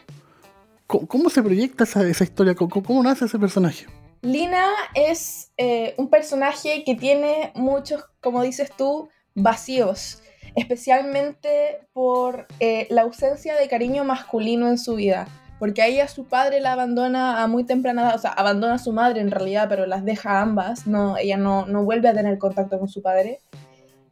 ¿Cómo, 0.86 1.30
se 1.30 1.42
proyecta 1.42 1.84
esa, 1.84 2.06
esa 2.06 2.24
historia? 2.24 2.56
¿Cómo, 2.56 3.02
nace 3.02 3.26
ese 3.26 3.38
personaje? 3.38 3.86
Lina 4.22 4.66
es 4.94 5.52
eh, 5.56 5.94
un 5.98 6.10
personaje 6.10 6.82
que 6.84 6.96
tiene 6.96 7.52
muchos, 7.54 8.04
como 8.20 8.42
dices 8.42 8.72
tú, 8.76 9.08
vacíos, 9.34 10.20
especialmente 10.56 11.86
por 11.92 12.48
eh, 12.58 12.88
la 12.90 13.02
ausencia 13.02 13.54
de 13.56 13.68
cariño 13.68 14.04
masculino 14.04 14.68
en 14.68 14.78
su 14.78 14.96
vida. 14.96 15.28
Porque 15.60 15.82
a 15.82 15.86
ella 15.86 16.08
su 16.08 16.24
padre 16.24 16.60
la 16.60 16.72
abandona 16.72 17.42
a 17.42 17.46
muy 17.46 17.64
temprana 17.64 18.02
edad, 18.02 18.14
o 18.16 18.18
sea, 18.18 18.30
abandona 18.32 18.74
a 18.74 18.78
su 18.78 18.92
madre 18.92 19.20
en 19.20 19.30
realidad, 19.30 19.68
pero 19.68 19.86
las 19.86 20.04
deja 20.04 20.40
ambas, 20.40 20.86
no, 20.86 21.18
ella 21.18 21.36
no, 21.36 21.66
no 21.66 21.84
vuelve 21.84 22.08
a 22.08 22.14
tener 22.14 22.38
contacto 22.38 22.78
con 22.78 22.88
su 22.88 23.02
padre 23.02 23.40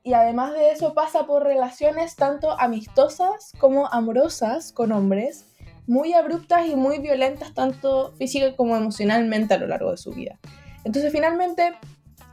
y 0.08 0.14
además 0.14 0.54
de 0.54 0.70
eso 0.70 0.94
pasa 0.94 1.26
por 1.26 1.42
relaciones 1.42 2.16
tanto 2.16 2.58
amistosas 2.58 3.52
como 3.58 3.88
amorosas 3.88 4.72
con 4.72 4.90
hombres, 4.90 5.44
muy 5.86 6.14
abruptas 6.14 6.66
y 6.66 6.76
muy 6.76 6.98
violentas 6.98 7.52
tanto 7.52 8.14
física 8.16 8.56
como 8.56 8.74
emocionalmente 8.74 9.52
a 9.52 9.58
lo 9.58 9.66
largo 9.66 9.90
de 9.90 9.98
su 9.98 10.12
vida. 10.12 10.38
Entonces 10.84 11.12
finalmente 11.12 11.74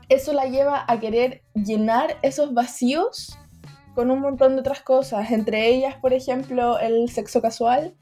eso 0.08 0.32
la 0.32 0.46
lleva 0.46 0.86
a 0.88 0.98
querer 1.00 1.42
llenar 1.52 2.16
esos 2.22 2.54
vacíos 2.54 3.38
con 3.94 4.10
un 4.10 4.20
montón 4.20 4.54
de 4.54 4.60
otras 4.60 4.80
cosas, 4.80 5.30
entre 5.30 5.68
ellas, 5.68 5.96
por 5.96 6.14
ejemplo, 6.14 6.78
el 6.78 7.10
sexo 7.10 7.42
casual 7.42 7.94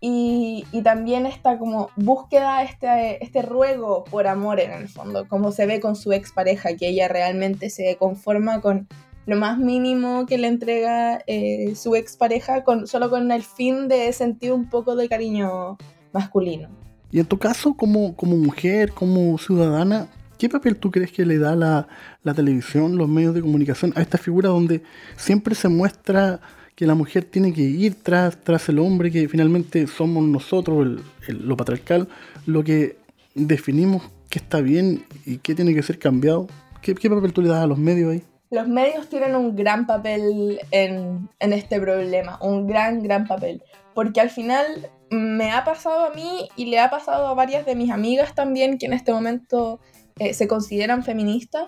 y, 0.00 0.64
también 0.82 1.26
esta 1.26 1.60
como 1.60 1.90
búsqueda, 1.94 2.64
este, 2.64 3.22
este 3.22 3.40
ruego 3.40 4.02
por 4.02 4.26
amor 4.26 4.58
en 4.58 4.72
el 4.72 4.88
fondo, 4.88 5.28
como 5.28 5.52
se 5.52 5.64
ve 5.66 5.78
con 5.78 5.94
su 5.94 6.12
expareja, 6.12 6.74
que 6.74 6.88
ella 6.88 7.06
realmente 7.06 7.70
se 7.70 7.96
conforma 7.98 8.60
con 8.60 8.88
lo 9.26 9.36
más 9.36 9.58
mínimo 9.58 10.26
que 10.26 10.38
le 10.38 10.48
entrega 10.48 11.22
eh, 11.26 11.74
su 11.76 11.94
expareja 11.94 12.64
con, 12.64 12.86
solo 12.86 13.10
con 13.10 13.30
el 13.30 13.42
fin 13.42 13.88
de 13.88 14.12
sentir 14.12 14.52
un 14.52 14.68
poco 14.68 14.96
de 14.96 15.08
cariño 15.08 15.78
masculino. 16.12 16.68
Y 17.10 17.20
en 17.20 17.26
tu 17.26 17.38
caso, 17.38 17.74
como, 17.74 18.14
mujer, 18.22 18.92
como 18.92 19.36
ciudadana, 19.38 20.08
¿qué 20.38 20.48
papel 20.48 20.76
tú 20.76 20.90
crees 20.90 21.12
que 21.12 21.26
le 21.26 21.38
da 21.38 21.54
la, 21.54 21.86
televisión, 22.34 22.96
los 22.96 23.08
medios 23.08 23.34
de 23.34 23.42
comunicación 23.42 23.92
a 23.96 24.00
esta 24.00 24.18
figura 24.18 24.48
donde 24.48 24.82
siempre 25.16 25.54
se 25.54 25.68
muestra 25.68 26.40
que 26.74 26.86
la 26.86 26.94
mujer 26.94 27.24
tiene 27.24 27.52
que 27.52 27.60
ir 27.60 27.96
tras, 28.02 28.42
tras 28.42 28.66
el 28.70 28.78
hombre, 28.78 29.10
que 29.10 29.28
finalmente 29.28 29.86
somos 29.86 30.24
nosotros, 30.24 31.00
el, 31.28 31.46
lo 31.46 31.56
patriarcal, 31.56 32.08
lo 32.46 32.64
que 32.64 32.96
definimos 33.34 34.02
qué 34.30 34.38
está 34.38 34.62
bien 34.62 35.04
y 35.26 35.36
qué 35.36 35.54
tiene 35.54 35.74
que 35.74 35.82
ser 35.82 35.98
cambiado? 35.98 36.48
¿Qué, 36.80 36.94
¿Qué 36.94 37.10
papel 37.10 37.34
tú 37.34 37.42
le 37.42 37.48
das 37.48 37.62
a 37.62 37.66
los 37.66 37.78
medios 37.78 38.10
ahí? 38.10 38.22
Los 38.52 38.68
medios 38.68 39.08
tienen 39.08 39.34
un 39.34 39.56
gran 39.56 39.86
papel 39.86 40.60
en, 40.70 41.30
este 41.40 41.80
problema, 41.80 42.38
un 42.42 42.66
gran, 42.66 43.02
gran 43.02 43.26
papel. 43.26 43.64
Porque 43.94 44.20
al 44.20 44.28
final 44.28 44.90
me 45.08 45.52
ha 45.52 45.64
pasado 45.64 46.04
a 46.04 46.10
mí 46.10 46.50
y 46.54 46.66
le 46.66 46.78
ha 46.78 46.90
pasado 46.90 47.28
a 47.28 47.34
varias 47.34 47.64
de 47.64 47.74
mis 47.74 47.90
amigas 47.90 48.34
también 48.34 48.76
que 48.76 48.84
en 48.84 48.92
este 48.92 49.10
momento 49.10 49.80
eh, 50.18 50.34
se 50.34 50.48
consideran 50.48 51.02
feministas, 51.02 51.64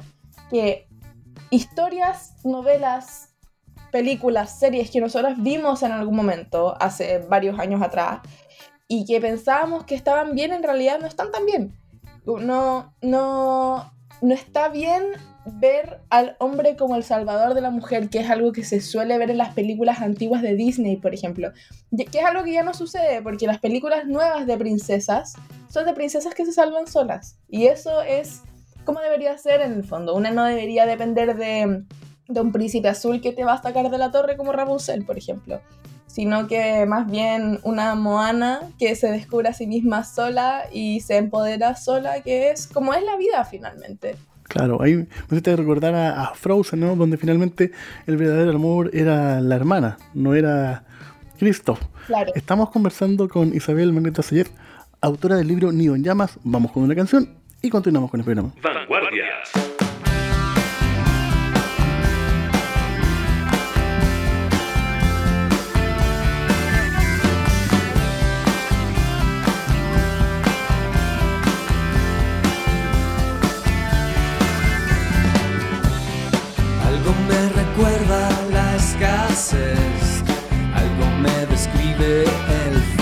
que 0.51 0.87
historias, 1.49 2.35
novelas, 2.45 3.35
películas, 3.91 4.59
series 4.59 4.91
que 4.91 5.01
nosotras 5.01 5.43
vimos 5.43 5.83
en 5.83 5.93
algún 5.93 6.17
momento, 6.17 6.77
hace 6.79 7.21
varios 7.31 7.59
años 7.59 7.81
atrás, 7.81 8.21
y 8.89 9.07
que 9.07 9.23
pensábamos 9.23 9.85
que 9.85 9.95
estaban 9.95 10.35
bien, 10.35 10.53
en 10.53 10.63
realidad 10.63 10.99
no 11.01 11.07
están 11.07 11.33
tan 11.33 11.47
bien. 11.47 11.81
No, 12.27 12.93
no, 13.01 13.91
no 14.21 14.35
está 14.35 14.69
bien 14.69 15.03
ver 15.47 16.01
al 16.11 16.37
hombre 16.39 16.77
como 16.77 16.97
el 16.97 17.05
salvador 17.05 17.55
de 17.55 17.61
la 17.61 17.71
mujer, 17.71 18.09
que 18.09 18.21
es 18.21 18.31
algo 18.31 18.53
que 18.53 18.65
se 18.65 18.81
suele 18.81 19.19
ver 19.19 19.31
en 19.31 19.39
las 19.39 19.55
películas 19.55 20.01
antiguas 20.01 20.43
de 20.43 20.55
Disney, 20.55 20.97
por 20.97 21.15
ejemplo, 21.15 21.53
que 21.97 22.19
es 22.19 22.25
algo 22.25 22.45
que 22.45 22.53
ya 22.53 22.63
no 22.63 22.75
sucede, 22.75 23.23
porque 23.23 23.47
las 23.47 23.59
películas 23.59 24.07
nuevas 24.07 24.47
de 24.47 24.57
princesas 24.57 25.35
son 25.69 25.85
de 25.87 25.93
princesas 25.93 26.35
que 26.35 26.47
se 26.47 26.53
salvan 26.53 26.87
solas, 26.87 27.39
y 27.49 27.67
eso 27.67 28.03
es 28.03 28.43
como 28.85 29.01
debería 29.01 29.37
ser 29.39 29.61
en 29.63 29.73
el 29.73 29.85
fondo, 29.85 30.15
una 30.15 30.31
no 30.31 30.45
debería 30.45 30.87
depender 30.87 31.37
de, 31.37 31.85
de 32.29 32.41
un 32.41 32.53
príncipe 32.53 32.89
azul 32.89 33.21
que 33.21 33.33
te 33.33 33.45
va 33.45 33.55
a 33.55 33.63
sacar 33.63 33.91
de 33.91 33.99
la 33.99 34.11
torre 34.11 34.37
como 34.37 34.53
Rapunzel, 34.53 35.05
por 35.05 35.19
ejemplo, 35.19 35.61
sino 36.07 36.47
que 36.47 36.87
más 36.87 37.11
bien 37.11 37.61
una 37.65 37.95
Moana 37.95 38.61
que 38.79 38.95
se 38.95 39.11
descubre 39.11 39.49
a 39.49 39.55
sí 39.55 39.67
misma 39.67 40.05
sola 40.05 40.65
y 40.73 41.01
se 41.01 41.17
empodera 41.17 41.77
sola, 41.77 42.23
que 42.23 42.51
es 42.51 42.67
como 42.67 42.95
es 42.95 43.03
la 43.03 43.17
vida 43.17 43.45
finalmente. 43.45 44.17
Claro, 44.45 44.81
ahí 44.83 44.95
me 44.97 45.07
hiciste 45.31 45.57
recordar 45.57 45.95
a, 45.95 46.33
Frozen, 46.35 46.81
¿no? 46.81 46.97
Donde 46.97 47.17
finalmente 47.17 47.73
el 48.07 48.17
verdadero 48.17 48.53
amor 48.53 48.91
era 48.93 49.41
la 49.41 49.57
hermana, 49.57 49.97
no 50.13 50.35
era 50.35 50.85
Christoph. 51.39 51.81
Claro. 52.07 52.33
Estamos 52.35 52.71
conversando 52.71 53.29
con 53.29 53.55
Isabel 53.55 53.93
Magneta 53.93 54.23
Sayer, 54.23 54.49
autora 55.01 55.37
del 55.37 55.49
libro 55.49 55.73
Nido 55.73 55.97
en 55.97 56.05
Llamas. 56.05 56.39
Vamos 56.45 56.73
con 56.73 56.83
una 56.83 56.95
canción 56.95 57.29
y 57.63 57.71
continuamos 57.71 58.11
con 58.11 58.21
el 58.21 58.25
programa. 58.25 58.53
Vanguardias. 58.63 59.74
recuerda 77.77 78.29
la 78.53 78.77
escasez, 78.77 80.23
algo 80.75 81.07
me 81.21 81.47
describe 81.47 82.23
el 82.23 82.94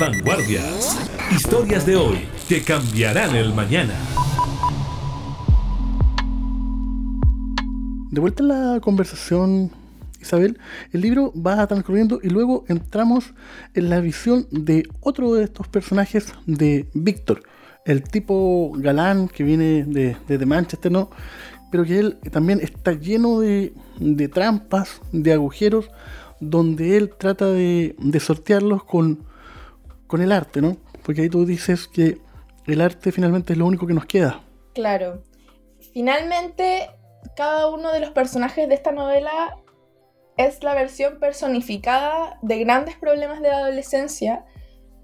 Vanguardias. 0.00 0.98
Historias 1.30 1.84
de 1.84 1.94
hoy 1.94 2.26
que 2.48 2.62
cambiarán 2.62 3.36
el 3.36 3.52
mañana. 3.52 3.92
De 8.10 8.18
vuelta 8.18 8.42
en 8.42 8.48
la 8.48 8.80
conversación, 8.80 9.70
Isabel, 10.18 10.58
el 10.92 11.02
libro 11.02 11.34
va 11.34 11.66
transcurriendo 11.66 12.18
y 12.22 12.30
luego 12.30 12.64
entramos 12.68 13.34
en 13.74 13.90
la 13.90 14.00
visión 14.00 14.46
de 14.50 14.88
otro 15.00 15.34
de 15.34 15.44
estos 15.44 15.68
personajes 15.68 16.32
de 16.46 16.88
Víctor, 16.94 17.42
el 17.84 18.02
tipo 18.02 18.72
galán 18.76 19.28
que 19.28 19.44
viene 19.44 19.84
de, 19.84 20.16
de, 20.26 20.46
Manchester, 20.46 20.90
¿no? 20.90 21.10
Pero 21.70 21.84
que 21.84 21.98
él 21.98 22.18
también 22.30 22.60
está 22.62 22.92
lleno 22.92 23.40
de, 23.40 23.74
de 23.98 24.28
trampas, 24.28 25.02
de 25.12 25.34
agujeros, 25.34 25.90
donde 26.40 26.96
él 26.96 27.12
trata 27.18 27.46
de, 27.46 27.94
sortearlos 28.18 28.82
con, 28.84 29.29
con 30.10 30.20
el 30.20 30.32
arte, 30.32 30.60
¿no? 30.60 30.76
Porque 31.04 31.22
ahí 31.22 31.30
tú 31.30 31.46
dices 31.46 31.86
que 31.86 32.18
el 32.66 32.80
arte 32.80 33.12
finalmente 33.12 33.52
es 33.52 33.58
lo 33.58 33.66
único 33.66 33.86
que 33.86 33.94
nos 33.94 34.06
queda. 34.06 34.42
Claro. 34.74 35.22
Finalmente, 35.94 36.90
cada 37.36 37.68
uno 37.68 37.92
de 37.92 38.00
los 38.00 38.10
personajes 38.10 38.68
de 38.68 38.74
esta 38.74 38.90
novela 38.90 39.56
es 40.36 40.64
la 40.64 40.74
versión 40.74 41.20
personificada 41.20 42.40
de 42.42 42.58
grandes 42.58 42.96
problemas 42.96 43.40
de 43.40 43.50
la 43.50 43.58
adolescencia. 43.58 44.44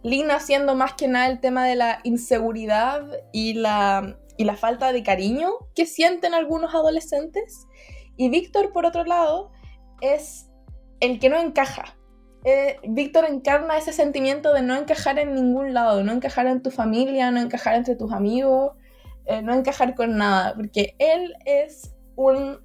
Lina 0.02 0.40
siendo 0.40 0.74
más 0.74 0.94
que 0.94 1.06
nada 1.06 1.28
el 1.28 1.38
tema 1.38 1.64
de 1.64 1.76
la 1.76 2.00
inseguridad 2.02 3.06
y 3.32 3.54
la, 3.54 4.18
y 4.36 4.44
la 4.44 4.56
falta 4.56 4.92
de 4.92 5.04
cariño 5.04 5.52
que 5.76 5.86
sienten 5.86 6.34
algunos 6.34 6.74
adolescentes. 6.74 7.68
Y 8.16 8.28
Víctor, 8.28 8.72
por 8.72 8.84
otro 8.86 9.04
lado, 9.04 9.52
es 10.00 10.50
el 10.98 11.20
que 11.20 11.28
no 11.28 11.38
encaja. 11.38 11.96
Eh, 12.48 12.78
Víctor 12.85 13.24
encarna 13.28 13.76
ese 13.76 13.92
sentimiento 13.92 14.52
de 14.52 14.62
no 14.62 14.76
encajar 14.76 15.18
en 15.18 15.35
ningún 15.35 15.74
lado, 15.74 16.04
no 16.04 16.12
encajar 16.12 16.46
en 16.46 16.62
tu 16.62 16.70
familia, 16.70 17.32
no 17.32 17.40
encajar 17.40 17.74
entre 17.74 17.96
tus 17.96 18.12
amigos, 18.12 18.76
eh, 19.24 19.42
no 19.42 19.52
encajar 19.52 19.96
con 19.96 20.16
nada, 20.16 20.54
porque 20.54 20.94
él 21.00 21.35
es 21.44 21.96
un 22.14 22.61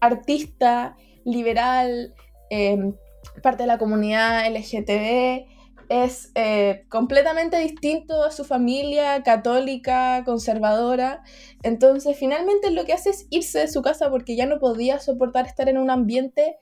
artista 0.00 0.96
liberal, 1.24 2.14
em, 2.50 2.94
parte 3.42 3.62
de 3.62 3.68
la 3.68 3.78
comunidad 3.78 4.44
LGTB, 4.44 5.46
es 5.88 6.30
eh, 6.34 6.84
completamente 6.90 7.56
distinto 7.56 8.24
a 8.24 8.32
su 8.32 8.44
familia 8.44 9.22
católica, 9.22 10.24
conservadora. 10.26 11.22
Entonces, 11.62 12.18
finalmente 12.18 12.70
lo 12.70 12.84
que 12.84 12.92
hace 12.92 13.08
es 13.08 13.26
irse 13.30 13.60
de 13.60 13.68
su 13.68 13.80
casa 13.80 14.10
porque 14.10 14.36
ya 14.36 14.44
no 14.44 14.58
podía 14.58 14.98
soportar 14.98 15.46
estar 15.46 15.70
en 15.70 15.78
un 15.78 15.88
ambiente 15.88 16.58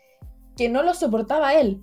que 0.56 0.68
no 0.68 0.84
lo 0.84 0.94
soportaba 0.94 1.54
él, 1.54 1.82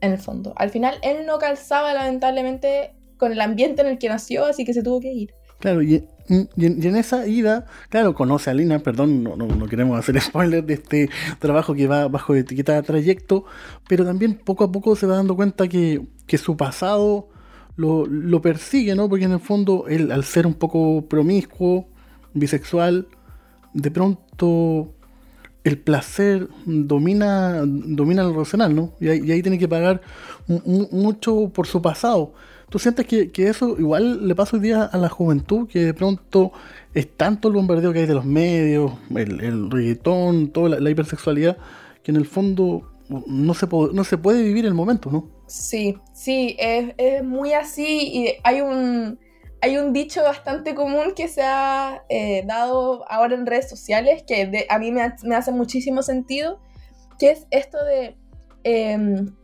en 0.00 0.12
el 0.12 0.18
fondo. 0.18 0.52
Al 0.56 0.70
final, 0.70 0.96
él 1.02 1.26
no 1.26 1.38
calzaba 1.38 1.94
lamentablemente 1.94 2.94
con 3.16 3.32
el 3.32 3.40
ambiente 3.40 3.82
en 3.82 3.88
el 3.88 3.98
que 3.98 4.08
nació, 4.08 4.46
así 4.46 4.64
que 4.64 4.74
se 4.74 4.82
tuvo 4.82 5.00
que 5.00 5.12
ir. 5.12 5.34
Claro, 5.58 5.82
y, 5.82 6.08
en 6.28 6.96
esa 6.96 7.26
ida, 7.26 7.66
claro, 7.90 8.14
conoce 8.14 8.50
a 8.50 8.54
Lina, 8.54 8.78
perdón, 8.78 9.22
no, 9.22 9.36
no, 9.36 9.66
queremos 9.66 9.98
hacer 9.98 10.18
spoiler 10.20 10.64
de 10.64 10.74
este 10.74 11.10
trabajo 11.38 11.74
que 11.74 11.86
va 11.86 12.08
bajo 12.08 12.34
etiqueta 12.34 12.74
de 12.74 12.82
trayecto, 12.82 13.44
pero 13.88 14.04
también 14.04 14.40
poco 14.42 14.64
a 14.64 14.72
poco 14.72 14.96
se 14.96 15.06
va 15.06 15.16
dando 15.16 15.36
cuenta 15.36 15.68
que, 15.68 16.06
su 16.38 16.56
pasado 16.56 17.28
lo, 17.76 18.06
lo, 18.06 18.40
persigue, 18.40 18.94
¿no? 18.94 19.08
Porque 19.08 19.24
en 19.24 19.32
el 19.32 19.40
fondo, 19.40 19.86
él, 19.88 20.12
al 20.12 20.24
ser 20.24 20.46
un 20.46 20.54
poco 20.54 21.06
promiscuo, 21.08 21.88
bisexual, 22.32 23.08
de 23.74 23.90
pronto 23.90 24.94
el 25.64 25.78
placer 25.78 26.48
domina, 26.64 27.62
domina 27.64 28.22
lo 28.22 28.32
racional, 28.32 28.74
¿no? 28.74 28.92
Y 29.00 29.08
ahí, 29.08 29.42
tiene 29.42 29.58
que 29.58 29.68
pagar 29.68 30.00
mucho 30.46 31.50
por 31.50 31.66
su 31.66 31.82
pasado. 31.82 32.32
¿Tú 32.70 32.78
sientes 32.78 33.06
que, 33.06 33.30
eso 33.36 33.76
igual 33.78 34.26
le 34.26 34.34
pasa 34.34 34.56
hoy 34.56 34.62
día 34.62 34.84
a 34.84 34.96
la 34.96 35.08
juventud, 35.08 35.68
que 35.68 35.80
de 35.80 35.94
pronto 35.94 36.52
es 36.94 37.08
tanto 37.16 37.48
el 37.48 37.54
bombardeo 37.54 37.92
que 37.92 38.00
hay 38.00 38.06
de 38.06 38.14
los 38.14 38.24
medios, 38.24 38.92
el, 39.14 39.40
el 39.40 39.70
reggaetón, 39.70 40.48
toda 40.48 40.80
la, 40.80 40.90
hipersexualidad, 40.90 41.58
que 42.02 42.12
en 42.12 42.16
el 42.16 42.26
fondo 42.26 42.88
no 43.26 43.54
se, 43.54 43.66
no 43.92 44.04
se 44.04 44.18
puede 44.18 44.42
vivir 44.42 44.66
el 44.66 44.74
momento, 44.74 45.10
¿no? 45.10 45.28
Sí, 45.46 45.96
sí, 46.14 46.56
es, 46.60 46.94
es 46.96 47.24
muy 47.24 47.52
así 47.52 48.08
y 48.14 48.34
hay 48.44 48.60
un 48.60 49.18
hay 49.62 49.76
un 49.76 49.92
dicho 49.92 50.22
bastante 50.22 50.74
común 50.74 51.12
que 51.14 51.28
se 51.28 51.42
ha 51.42 52.04
eh, 52.08 52.44
dado 52.46 53.04
ahora 53.10 53.34
en 53.34 53.46
redes 53.46 53.68
sociales 53.68 54.24
que 54.26 54.66
a 54.68 54.78
mí 54.78 54.92
me, 54.92 55.02
hace 55.34 55.52
muchísimo 55.52 56.02
sentido, 56.02 56.60
que 57.18 57.30
es 57.30 57.46
esto 57.50 57.82
de, 57.84 58.16
em, 58.64 59.34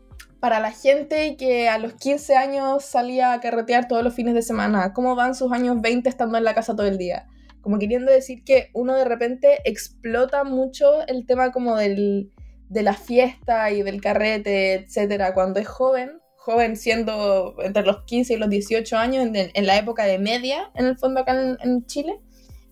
para 0.40 0.60
la 0.60 0.72
gente 0.72 1.36
que 1.36 1.68
a 1.68 1.78
los 1.78 1.94
15 1.94 2.34
años 2.34 2.84
salía 2.84 3.32
a 3.32 3.40
carretear 3.40 3.88
todos 3.88 4.02
los 4.02 4.14
fines 4.14 4.34
de 4.34 4.42
semana, 4.42 4.92
¿cómo 4.94 5.14
van 5.16 5.34
sus 5.34 5.52
años 5.52 5.80
20 5.80 6.08
estando 6.08 6.38
en 6.38 6.44
la 6.44 6.54
casa 6.54 6.74
todo 6.74 6.86
el 6.86 6.98
día? 6.98 7.26
Como 7.60 7.78
queriendo 7.78 8.10
decir 8.10 8.42
que 8.44 8.70
uno 8.72 8.94
de 8.94 9.04
repente 9.04 9.58
explota 9.64 10.44
mucho 10.44 11.06
el 11.08 11.26
tema 11.26 11.52
como 11.52 11.76
del, 11.76 12.30
de 12.68 12.82
la 12.82 12.94
fiesta 12.94 13.70
y 13.70 13.82
del 13.82 14.00
carrete, 14.00 14.74
etcétera, 14.74 15.34
cuando 15.34 15.60
es 15.60 15.68
joven 15.68 16.20
joven 16.46 16.76
siendo 16.76 17.56
entre 17.58 17.84
los 17.84 18.04
15 18.04 18.34
y 18.34 18.36
los 18.36 18.48
18 18.48 18.96
años, 18.96 19.28
en, 19.34 19.66
la 19.66 19.76
época 19.76 20.04
de 20.04 20.20
media, 20.20 20.70
en 20.76 20.86
el 20.86 20.96
fondo 20.96 21.20
acá 21.20 21.34
en, 21.60 21.86
Chile. 21.86 22.20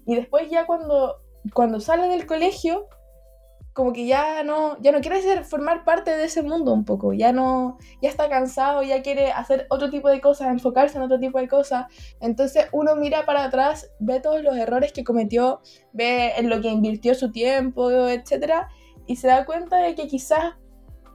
Y 0.06 0.14
después 0.14 0.48
ya 0.48 0.64
cuando, 0.64 1.16
cuando 1.52 1.80
sale 1.80 2.06
del 2.06 2.24
colegio, 2.24 2.87
como 3.72 3.92
que 3.92 4.06
ya 4.06 4.44
no, 4.44 4.80
ya 4.80 4.92
no 4.92 5.00
quiere 5.00 5.20
ser, 5.22 5.44
formar 5.44 5.82
parte 5.84 6.16
de 6.16 6.26
ese 6.26 6.42
mundo 6.42 6.72
un 6.72 6.84
poco, 6.84 7.14
ya 7.14 7.32
no, 7.32 7.78
ya 8.00 8.08
está 8.10 8.28
cansado, 8.28 8.84
ya 8.84 9.02
quiere 9.02 9.32
hacer 9.32 9.66
otro 9.70 9.90
tipo 9.90 10.08
de 10.08 10.20
cosas, 10.20 10.50
enfocarse 10.50 10.96
en 10.96 11.02
otro 11.02 11.18
tipo 11.18 11.40
de 11.40 11.48
cosas. 11.48 11.87
Entonces 12.20 12.66
uno 12.70 12.94
mira 12.94 13.26
para 13.26 13.42
atrás, 13.42 13.90
ve 13.98 14.20
todos 14.20 14.40
los 14.44 14.56
errores 14.56 14.92
que 14.92 15.02
cometió, 15.02 15.60
ve 15.92 16.34
en 16.37 16.48
lo 16.48 16.60
que 16.60 16.68
invirtió 16.68 17.16
su 17.16 17.32
tiempo, 17.32 17.90
etc. 17.90 18.68
Y 19.08 19.16
se 19.16 19.26
da 19.26 19.44
cuenta 19.44 19.78
de 19.78 19.96
que 19.96 20.06
quizás 20.06 20.54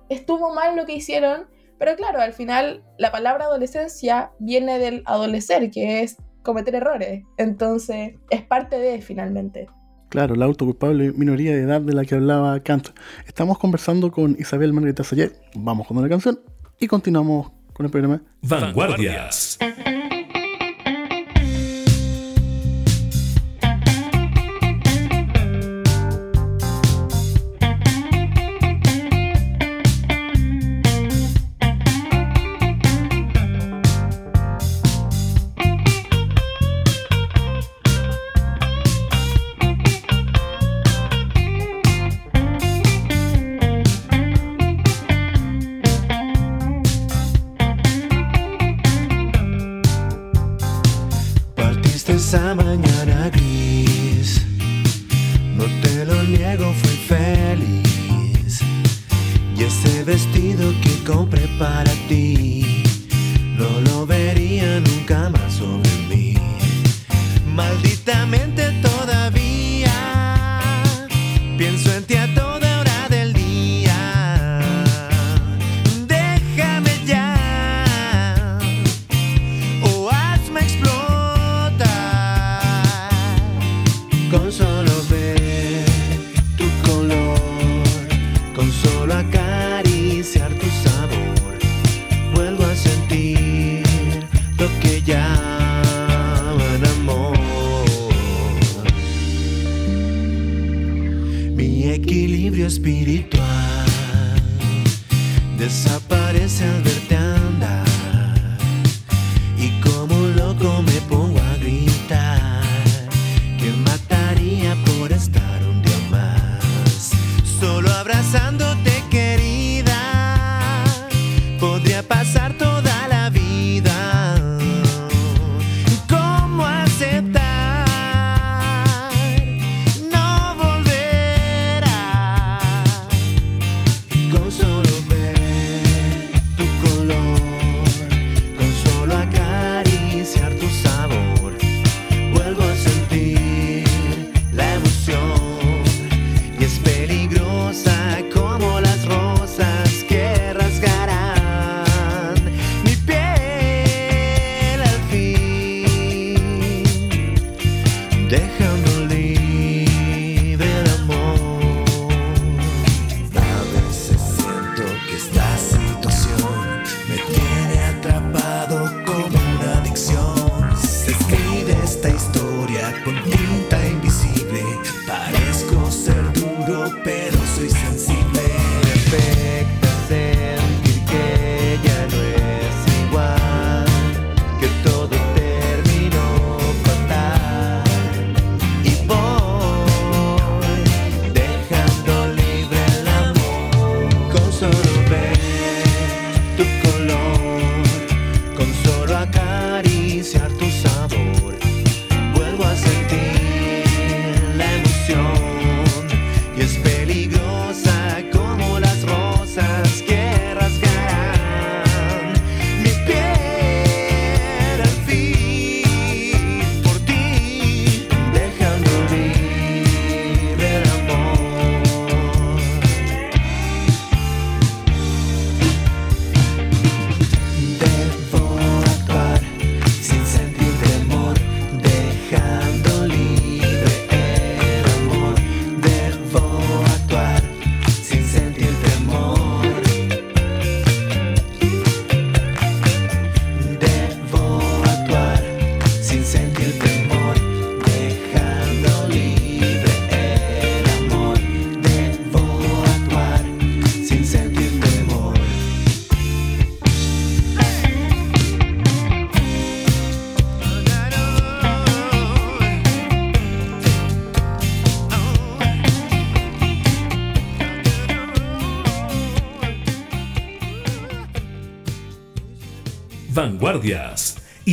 estuvo 0.09 0.53
mal 0.53 0.75
lo 0.75 0.85
que 0.85 0.95
hicieron, 0.95 1.47
pero 1.79 1.95
claro, 1.95 2.19
al 2.19 2.33
final 2.33 2.83
la 2.97 3.11
palabra 3.11 3.45
adolescencia 3.45 4.31
viene 4.37 4.77
del 4.77 5.01
adolecer, 5.05 5.71
que 5.71 6.03
es 6.03 6.17
cometer 6.43 6.75
errores. 6.75 7.23
Entonces 7.37 8.15
es 8.29 8.41
parte 8.43 8.77
de 8.77 9.01
finalmente. 9.01 9.67
Claro, 10.09 10.35
la 10.35 10.45
autoculpable 10.45 11.13
minoría 11.13 11.55
de 11.55 11.61
edad 11.61 11.81
de 11.81 11.93
la 11.93 12.03
que 12.03 12.15
hablaba 12.15 12.59
Kant. 12.61 12.89
Estamos 13.27 13.57
conversando 13.59 14.11
con 14.11 14.35
Isabel 14.39 14.73
Margarita 14.73 15.03
Sayer. 15.03 15.33
Vamos 15.55 15.87
con 15.87 15.97
una 15.97 16.09
canción 16.09 16.39
y 16.79 16.87
continuamos 16.87 17.51
con 17.73 17.85
el 17.85 17.91
programa. 17.91 18.21
Vanguardias. 18.41 19.57
espiritual 19.61 19.98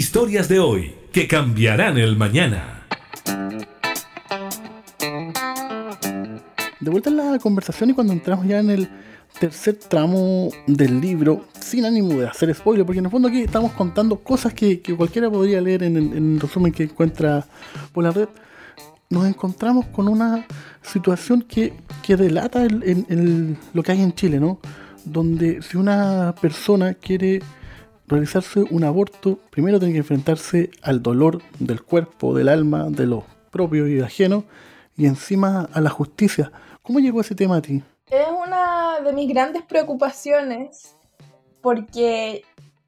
Historias 0.06 0.48
de 0.48 0.60
hoy 0.60 0.94
que 1.10 1.26
cambiarán 1.26 1.98
el 1.98 2.16
mañana. 2.16 2.86
De 6.78 6.90
vuelta 6.92 7.10
en 7.10 7.16
la 7.16 7.38
conversación 7.40 7.90
y 7.90 7.92
cuando 7.92 8.12
entramos 8.12 8.46
ya 8.46 8.60
en 8.60 8.70
el 8.70 8.88
tercer 9.40 9.74
tramo 9.74 10.50
del 10.68 11.00
libro, 11.00 11.46
sin 11.60 11.84
ánimo 11.84 12.10
de 12.20 12.28
hacer 12.28 12.54
spoiler, 12.54 12.86
porque 12.86 13.00
en 13.00 13.06
el 13.06 13.10
fondo 13.10 13.26
aquí 13.26 13.40
estamos 13.40 13.72
contando 13.72 14.20
cosas 14.20 14.54
que, 14.54 14.80
cualquiera 14.96 15.28
podría 15.28 15.60
leer 15.60 15.82
en 15.82 15.96
el, 15.96 16.40
resumen 16.40 16.70
que 16.70 16.84
encuentra 16.84 17.44
por 17.92 18.04
la 18.04 18.12
red, 18.12 18.28
nos 19.10 19.26
encontramos 19.26 19.86
con 19.86 20.06
una 20.06 20.46
situación 20.82 21.42
que, 21.42 21.72
que 22.04 22.16
delata 22.16 22.64
lo 23.72 23.82
que 23.82 23.92
hay 23.92 24.02
en 24.02 24.14
Chile, 24.14 24.38
¿no? 24.38 24.60
Donde 25.04 25.62
si 25.62 25.76
una 25.76 26.32
persona 26.40 26.94
quiere 26.94 27.42
realizarse 28.08 28.60
un 28.70 28.84
aborto, 28.84 29.38
primero 29.50 29.78
tiene 29.78 29.92
que 29.92 29.98
enfrentarse 29.98 30.70
al 30.82 31.02
dolor 31.02 31.42
del 31.58 31.82
cuerpo, 31.82 32.34
del 32.34 32.48
alma, 32.48 32.86
de 32.88 33.06
lo 33.06 33.24
propio 33.50 33.88
y 33.88 34.00
ajeno, 34.00 34.44
y 34.96 35.06
encima 35.06 35.68
a 35.72 35.80
la 35.80 35.90
justicia. 35.90 36.52
¿Cómo 36.82 37.00
llegó 37.00 37.20
ese 37.20 37.34
tema 37.34 37.56
a 37.56 37.62
ti? 37.62 37.82
Es 38.10 38.26
una 38.28 39.00
de 39.00 39.12
mis 39.12 39.28
grandes 39.28 39.62
preocupaciones 39.62 40.96
porque, 41.60 42.44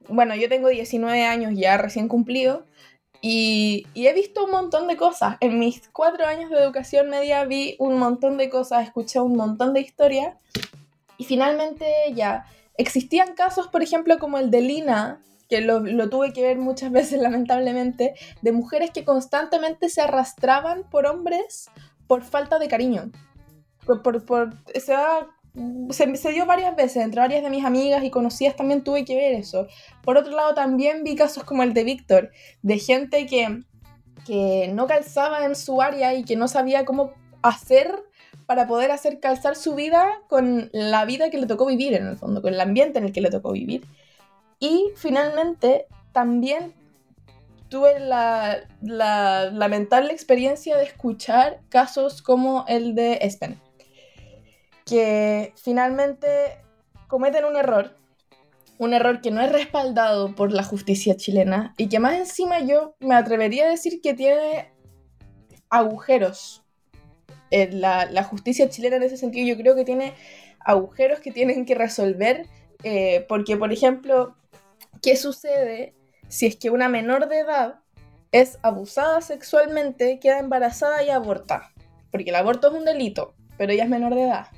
bueno, 0.08 0.36
yo 0.36 0.48
tengo 0.48 0.68
19 0.68 1.26
años 1.26 1.52
ya 1.56 1.76
recién 1.76 2.06
cumplido 2.06 2.64
y, 3.20 3.86
y, 3.94 4.06
he 4.06 4.14
visto 4.14 4.44
un 4.44 4.52
montón 4.52 4.86
de 4.86 4.96
cosas. 4.96 5.36
En 5.40 5.58
mis 5.58 5.88
cuatro 5.88 6.24
años 6.24 6.50
de 6.50 6.58
educación 6.58 7.10
media 7.10 7.44
vi 7.44 7.74
un 7.80 7.98
montón 7.98 8.36
de 8.36 8.48
cosas, 8.48 8.86
escuché 8.86 9.18
un 9.18 9.36
montón 9.36 9.74
de 9.74 9.80
historias 9.80 10.36
y 11.16 11.24
finalmente 11.24 11.84
ya 12.14 12.46
existían 12.78 13.34
casos, 13.34 13.68
por 13.68 13.82
ejemplo, 13.82 14.18
como 14.18 14.38
el 14.38 14.50
de 14.50 14.62
Lina, 14.62 15.20
que 15.48 15.60
lo, 15.60 15.80
lo, 15.80 16.08
tuve 16.08 16.32
que 16.32 16.42
ver 16.42 16.58
muchas 16.58 16.90
veces 16.98 17.20
lamentablemente, 17.20 18.14
de 18.40 18.52
mujeres 18.52 18.90
que 18.90 19.04
constantemente 19.04 19.90
se 19.90 20.00
arrastraban 20.00 20.84
por 20.88 21.06
hombres 21.06 21.68
por 22.06 22.22
falta 22.22 22.58
de 22.58 22.68
cariño. 22.68 23.10
Por, 23.84 24.02
por, 24.24 24.50
se, 24.74 26.16
se, 26.16 26.32
dio 26.32 26.46
varias 26.46 26.76
veces, 26.76 27.02
entre 27.02 27.20
varias 27.20 27.42
de 27.42 27.50
mis 27.50 27.64
amigas 27.64 28.04
y 28.04 28.10
conocidas 28.10 28.54
también 28.54 28.84
tuve 28.84 29.04
que 29.04 29.14
ver 29.14 29.32
eso. 29.32 29.66
Por 30.02 30.18
otro 30.18 30.34
lado, 30.34 30.54
también 30.54 31.04
vi 31.04 31.16
casos 31.16 31.44
como 31.44 31.62
el 31.62 31.72
de 31.72 31.84
Víctor, 31.84 32.30
de 32.62 32.78
gente 32.78 33.26
que, 33.26 33.62
que 34.26 34.70
no 34.74 34.86
calzaba 34.86 35.44
en 35.44 35.54
su 35.54 35.80
área 35.80 36.14
y 36.14 36.24
que 36.24 36.36
no 36.36 36.48
sabía 36.48 36.84
cómo 36.84 37.12
hacer 37.42 37.90
para 38.46 38.66
poder 38.66 38.90
hacer 38.90 39.20
calzar 39.20 39.56
su 39.56 39.74
vida 39.74 40.22
con 40.28 40.70
la 40.72 41.04
vida 41.04 41.30
que 41.30 41.38
le 41.38 41.46
tocó 41.46 41.66
vivir 41.66 41.94
en 41.94 42.06
el 42.06 42.16
fondo, 42.16 42.42
con 42.42 42.54
el 42.54 42.60
ambiente 42.60 42.98
en 42.98 43.04
el 43.04 43.12
que 43.12 43.20
le 43.20 43.30
tocó 43.30 43.52
vivir. 43.52 43.86
Y 44.58 44.86
finalmente 44.96 45.86
también 46.12 46.74
tuve 47.68 48.00
la, 48.00 48.58
la 48.80 49.50
lamentable 49.50 50.12
experiencia 50.12 50.76
de 50.76 50.84
escuchar 50.84 51.60
casos 51.68 52.22
como 52.22 52.64
el 52.68 52.94
de 52.94 53.18
Espen, 53.20 53.60
que 54.84 55.52
finalmente 55.56 56.62
cometen 57.06 57.44
un 57.44 57.56
error, 57.56 57.96
un 58.78 58.94
error 58.94 59.20
que 59.20 59.30
no 59.30 59.40
es 59.40 59.52
respaldado 59.52 60.34
por 60.34 60.52
la 60.52 60.62
justicia 60.62 61.16
chilena 61.16 61.74
y 61.76 61.88
que 61.88 61.98
más 61.98 62.14
encima 62.14 62.60
yo 62.60 62.94
me 63.00 63.14
atrevería 63.14 63.66
a 63.66 63.70
decir 63.70 64.00
que 64.00 64.14
tiene 64.14 64.72
agujeros. 65.68 66.64
La, 67.50 68.04
la, 68.06 68.24
justicia 68.24 68.68
chilena 68.68 68.96
en 68.96 69.04
ese 69.04 69.16
sentido 69.16 69.46
yo 69.46 69.56
creo 69.56 69.74
que 69.74 69.84
tiene 69.84 70.12
agujeros 70.60 71.20
que 71.20 71.32
tienen 71.32 71.64
que 71.64 71.74
resolver 71.74 72.46
eh, 72.84 73.24
porque, 73.28 73.56
por 73.56 73.72
ejemplo, 73.72 74.36
¿qué 75.02 75.16
sucede 75.16 75.94
si 76.28 76.46
es 76.46 76.56
que 76.56 76.70
una 76.70 76.88
menor 76.88 77.28
de 77.28 77.40
edad 77.40 77.80
es 78.32 78.58
abusada 78.62 79.20
sexualmente, 79.20 80.18
queda 80.20 80.38
embarazada 80.38 81.02
y 81.02 81.10
aborta? 81.10 81.72
Porque 82.10 82.30
el 82.30 82.36
aborto 82.36 82.68
es 82.68 82.74
un 82.74 82.84
delito, 82.84 83.34
pero 83.56 83.72
ella 83.72 83.84
es 83.84 83.90
menor 83.90 84.14
de 84.14 84.24
edad 84.24 84.48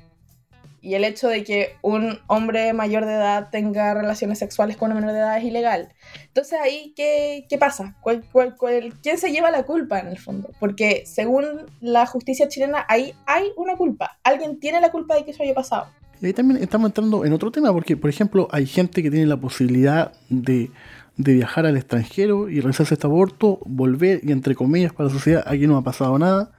y 0.81 0.95
el 0.95 1.03
hecho 1.03 1.27
de 1.27 1.43
que 1.43 1.75
un 1.81 2.19
hombre 2.27 2.73
mayor 2.73 3.05
de 3.05 3.13
edad 3.13 3.49
tenga 3.51 3.93
relaciones 3.93 4.39
sexuales 4.39 4.77
con 4.77 4.91
una 4.91 4.99
menor 4.99 5.13
de 5.13 5.19
edad 5.19 5.37
es 5.37 5.43
ilegal. 5.43 5.89
Entonces 6.25 6.59
ahí, 6.59 6.93
¿qué, 6.95 7.45
qué 7.47 7.57
pasa? 7.59 7.95
¿Cuál, 8.01 8.23
cuál, 8.31 8.55
quién 9.03 9.17
se 9.19 9.31
lleva 9.31 9.51
la 9.51 9.63
culpa 9.63 9.99
en 9.99 10.07
el 10.07 10.17
fondo? 10.17 10.49
Porque 10.59 11.03
según 11.05 11.67
la 11.81 12.07
justicia 12.07 12.47
chilena, 12.47 12.83
ahí 12.89 13.13
hay 13.27 13.51
una 13.57 13.75
culpa. 13.75 14.17
Alguien 14.23 14.59
tiene 14.59 14.81
la 14.81 14.91
culpa 14.91 15.15
de 15.15 15.23
que 15.23 15.31
eso 15.31 15.43
haya 15.43 15.53
pasado. 15.53 15.87
Y 16.19 16.25
ahí 16.25 16.33
también 16.33 16.61
estamos 16.63 16.89
entrando 16.89 17.25
en 17.25 17.33
otro 17.33 17.51
tema, 17.51 17.71
porque 17.71 17.95
por 17.95 18.09
ejemplo 18.09 18.47
hay 18.51 18.65
gente 18.65 19.03
que 19.03 19.11
tiene 19.11 19.27
la 19.27 19.37
posibilidad 19.37 20.13
de, 20.29 20.71
de 21.17 21.33
viajar 21.33 21.67
al 21.67 21.77
extranjero 21.77 22.49
y 22.49 22.59
realizarse 22.59 22.95
este 22.95 23.05
aborto, 23.05 23.59
volver 23.65 24.21
y 24.23 24.31
entre 24.31 24.55
comillas 24.55 24.93
para 24.93 25.09
la 25.09 25.13
sociedad, 25.13 25.43
aquí 25.45 25.67
no 25.67 25.77
ha 25.77 25.83
pasado 25.83 26.17
nada. 26.17 26.51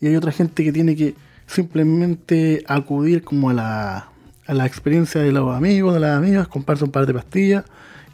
Y 0.00 0.08
hay 0.08 0.16
otra 0.16 0.32
gente 0.32 0.64
que 0.64 0.72
tiene 0.72 0.96
que 0.96 1.14
simplemente 1.46 2.64
acudir 2.66 3.22
como 3.22 3.50
a 3.50 3.54
la, 3.54 4.08
a 4.46 4.54
la 4.54 4.66
experiencia 4.66 5.20
de 5.20 5.32
los 5.32 5.54
amigos, 5.54 5.94
de 5.94 6.00
las 6.00 6.16
amigas, 6.16 6.48
comprarse 6.48 6.84
un 6.84 6.90
par 6.90 7.06
de 7.06 7.14
pastillas 7.14 7.64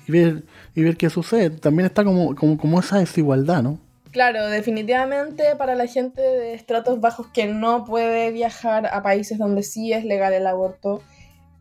y 0.06 0.12
ver, 0.12 0.44
y 0.74 0.82
ver 0.82 0.96
qué 0.96 1.10
sucede. 1.10 1.50
También 1.50 1.86
está 1.86 2.04
como, 2.04 2.34
como, 2.34 2.58
como 2.58 2.80
esa 2.80 2.98
desigualdad, 2.98 3.62
¿no? 3.62 3.78
Claro, 4.10 4.46
definitivamente 4.48 5.56
para 5.56 5.74
la 5.74 5.86
gente 5.86 6.20
de 6.20 6.52
estratos 6.52 7.00
bajos 7.00 7.28
que 7.28 7.46
no 7.46 7.84
puede 7.84 8.30
viajar 8.30 8.86
a 8.86 9.02
países 9.02 9.38
donde 9.38 9.62
sí 9.62 9.92
es 9.92 10.04
legal 10.04 10.34
el 10.34 10.46
aborto, 10.46 11.02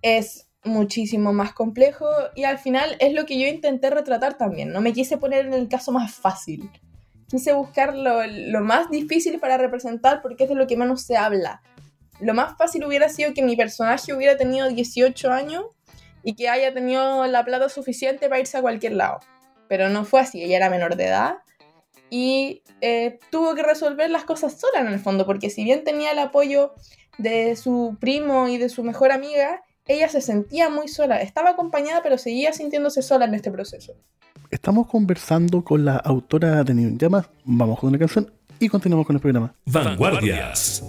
es 0.02 0.48
muchísimo 0.66 1.32
más 1.32 1.54
complejo 1.54 2.08
y 2.36 2.44
al 2.44 2.60
final 2.60 2.98
es 3.00 3.14
lo 3.14 3.26
que 3.26 3.40
yo 3.40 3.48
intenté 3.48 3.90
retratar 3.90 4.38
también. 4.38 4.74
No 4.74 4.82
me 4.82 4.92
quise 4.92 5.18
poner 5.18 5.46
en 5.46 5.54
el 5.54 5.70
caso 5.70 5.94
más 5.94 6.14
fácil 6.14 6.70
quise 7.32 7.54
buscar 7.54 7.96
lo, 7.96 8.62
más 8.62 8.92
difícil 8.92 9.40
para 9.40 9.58
representar 9.58 10.22
porque 10.22 10.44
es 10.44 10.50
de 10.50 10.56
lo 10.56 10.68
que 10.68 10.76
menos 10.76 11.04
se 11.04 11.16
habla. 11.16 11.62
Lo 12.20 12.34
más 12.34 12.58
fácil 12.58 12.84
hubiera 12.84 13.08
sido 13.08 13.34
que 13.34 13.42
mi 13.42 13.56
personaje 13.56 14.14
hubiera 14.14 14.36
tenido 14.36 14.68
18 14.68 15.32
años 15.32 15.66
y 16.24 16.36
que 16.36 16.50
haya 16.50 16.74
tenido 16.74 17.26
la 17.28 17.46
plata 17.46 17.70
suficiente 17.70 18.28
para 18.28 18.42
irse 18.42 18.58
a 18.58 18.62
cualquier 18.62 18.94
lado. 18.94 19.22
Pero 19.70 19.88
no 19.88 20.04
fue 20.04 20.20
así, 20.20 20.44
ella 20.44 20.58
era 20.58 20.70
menor 20.70 20.98
de 20.98 21.06
edad 21.06 21.38
y 22.10 22.64
eh, 22.82 23.18
tuvo 23.30 23.56
que 23.56 23.64
resolver 23.64 24.10
las 24.10 24.26
cosas 24.26 24.60
sola 24.60 24.82
en 24.82 24.88
el 24.88 25.00
fondo, 25.00 25.26
porque 25.26 25.50
si 25.50 25.64
bien 25.64 25.86
tenía 25.86 26.12
el 26.12 26.20
apoyo 26.20 26.76
de 27.18 27.56
su 27.56 27.96
primo 28.02 28.50
y 28.50 28.58
de 28.58 28.68
su 28.68 28.84
mejor 28.84 29.14
amiga, 29.14 29.64
ella 29.88 30.10
se 30.10 30.22
sentía 30.22 30.70
muy 30.70 30.88
sola. 30.88 31.22
Estaba 31.22 31.52
acompañada, 31.52 32.02
pero 32.04 32.18
seguía 32.18 32.54
sintiéndose 32.54 33.02
sola 33.02 33.26
en 33.26 33.34
este 33.34 33.52
proceso. 33.52 33.94
Estamos 34.50 34.88
conversando 34.88 35.64
con 35.64 35.86
la 35.86 35.98
autora 35.98 36.64
de 36.64 36.74
New 36.74 36.98
Llamas. 36.98 37.30
Vamos 37.46 37.80
con 37.80 37.90
una 37.90 38.00
canción 38.00 38.32
y 38.60 38.70
continuamos 38.70 39.08
con 39.08 39.16
el 39.16 39.22
programa. 39.22 39.54
Vanguardias. 39.66 40.84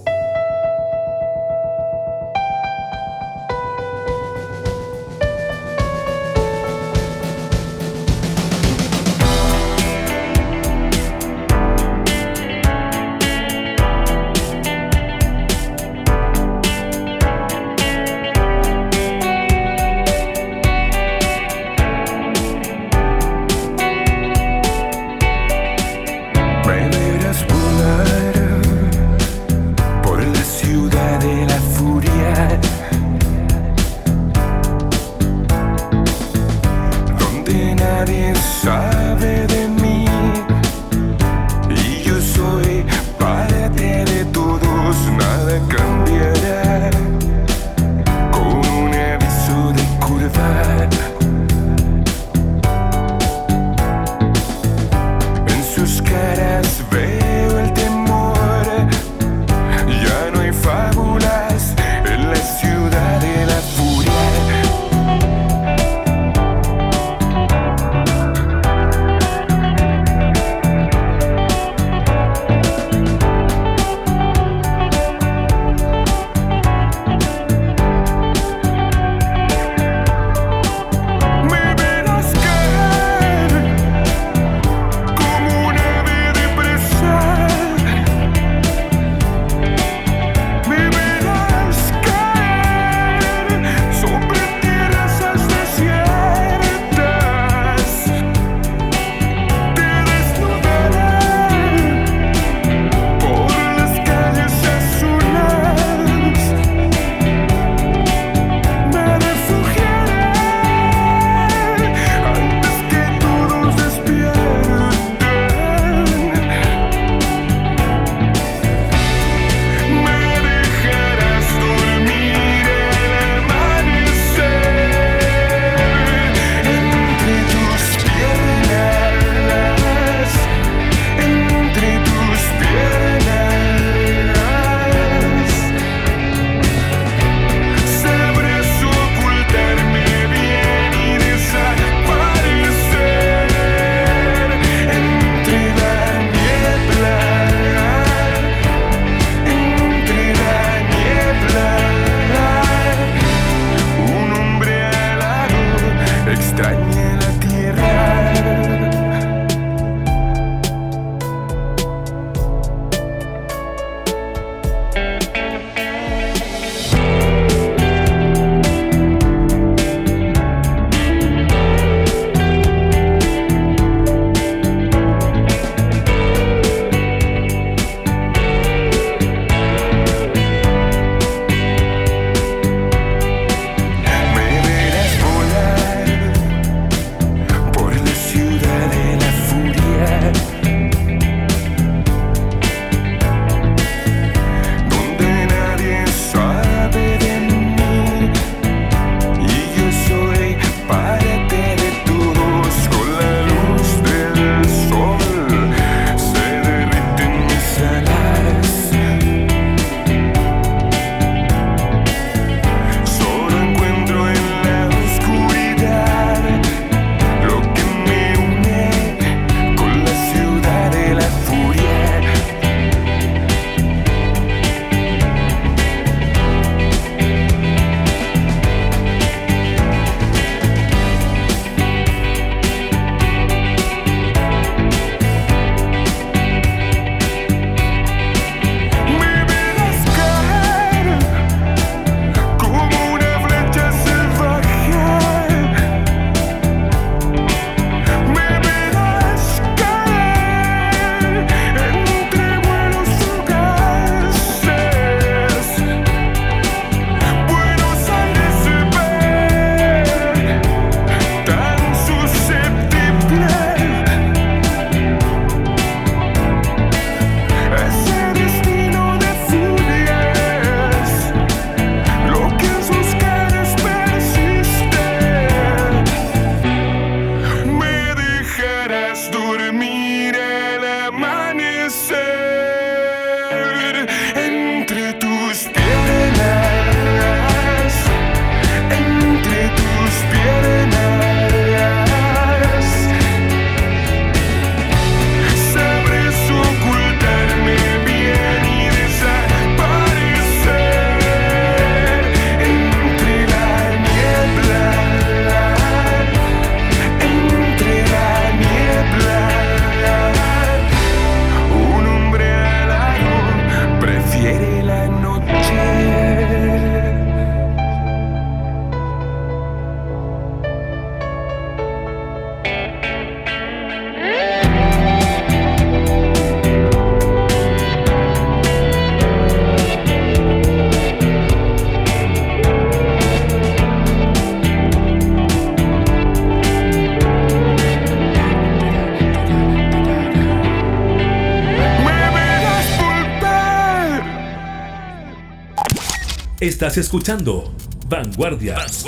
Estás 346.83 346.99
escuchando 346.99 347.73
Vanguardias. 348.09 349.07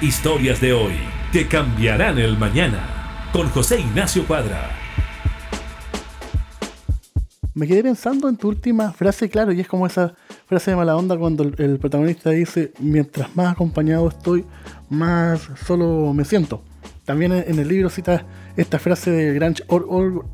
Historias 0.00 0.60
de 0.60 0.72
hoy 0.72 0.92
que 1.32 1.48
cambiarán 1.48 2.16
el 2.16 2.38
mañana. 2.38 3.28
Con 3.32 3.48
José 3.48 3.80
Ignacio 3.80 4.24
Cuadra. 4.24 4.70
Me 7.54 7.66
quedé 7.66 7.82
pensando 7.82 8.28
en 8.28 8.36
tu 8.36 8.50
última 8.50 8.92
frase, 8.92 9.28
claro, 9.28 9.50
y 9.50 9.58
es 9.58 9.66
como 9.66 9.84
esa 9.84 10.14
frase 10.46 10.70
de 10.70 10.76
mala 10.76 10.96
onda 10.96 11.18
cuando 11.18 11.42
el, 11.42 11.80
protagonista 11.80 12.30
dice, 12.30 12.72
mientras 12.78 13.34
más 13.34 13.50
acompañado 13.50 14.08
estoy, 14.08 14.44
más 14.88 15.40
solo 15.66 16.14
me 16.14 16.24
siento. 16.24 16.62
También 17.04 17.32
en 17.32 17.58
el 17.58 17.66
libro 17.66 17.90
cita 17.90 18.24
esta 18.56 18.78
frase 18.78 19.10
de 19.10 19.40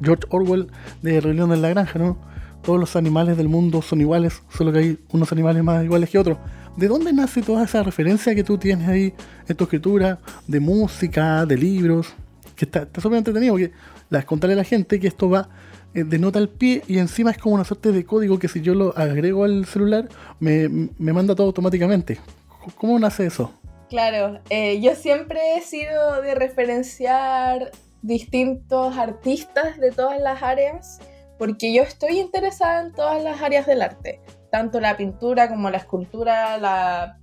George 0.03 0.27
Orwell 0.29 0.67
de 1.01 1.19
Rebelión 1.19 1.51
en 1.51 1.63
la 1.63 1.71
Granja, 1.71 1.99
¿no? 1.99 2.19
Todos 2.63 2.79
los 2.79 2.97
animales 2.97 3.37
del 3.37 3.49
mundo 3.49 3.83
son 3.83 4.01
iguales, 4.01 4.43
solo 4.51 4.73
que 4.73 4.79
hay 4.79 4.99
unos 5.11 5.33
animales 5.33 5.63
más 5.63 5.85
iguales 5.85 6.11
que 6.11 6.19
otros. 6.19 6.39
¿De 6.77 6.87
dónde 6.87 7.13
nace 7.13 7.43
toda 7.43 7.65
esa 7.65 7.83
referencia 7.83 8.35
que 8.35 8.45
tú 8.45 8.59
tienes 8.59 8.89
ahí 8.89 9.15
en 9.49 9.57
tu 9.57 9.65
escritura, 9.65 10.21
de 10.47 10.61
música, 10.61 11.45
de 11.45 11.57
libros? 11.57 12.15
Que 12.55 12.65
está 12.65 12.89
súper 13.01 13.19
entretenido, 13.19 13.55
porque 13.55 13.73
las 14.11 14.25
contarle 14.25 14.55
a 14.55 14.59
la 14.59 14.65
gente 14.65 15.01
que 15.01 15.09
esto 15.09 15.29
va 15.29 15.49
eh, 15.95 16.05
de 16.05 16.19
nota 16.19 16.39
al 16.39 16.49
pie 16.49 16.83
y 16.87 16.99
encima 16.99 17.31
es 17.31 17.39
como 17.39 17.55
una 17.55 17.65
suerte 17.65 17.93
de 17.93 18.05
código 18.05 18.39
que 18.39 18.49
si 18.49 18.61
yo 18.61 18.75
lo 18.75 18.97
agrego 18.97 19.45
al 19.45 19.65
celular 19.65 20.09
me, 20.39 20.69
manda 20.99 21.35
todo 21.35 21.47
automáticamente. 21.47 22.19
¿Cómo 22.77 22.99
nace 22.99 23.27
eso? 23.27 23.53
Claro, 23.89 24.39
eh, 24.51 24.81
yo 24.81 24.95
siempre 24.95 25.41
he 25.57 25.63
sido 25.63 26.21
de 26.21 26.35
referenciar 26.35 27.71
distintos 28.03 28.97
artistas 28.99 29.79
de 29.79 29.91
todas 29.91 30.21
las 30.21 30.43
áreas 30.43 31.01
porque 31.39 31.73
yo 31.73 31.83
estoy 31.83 32.19
interesada 32.19 32.83
en 32.83 32.93
todas 32.93 33.23
las 33.23 33.41
áreas 33.41 33.67
del 33.67 33.83
arte, 33.83 34.21
tanto 34.51 34.81
la 34.81 34.97
pintura 34.97 35.49
como 35.49 35.71
la 35.71 35.79
escultura, 35.79 36.59
la, 36.59 37.19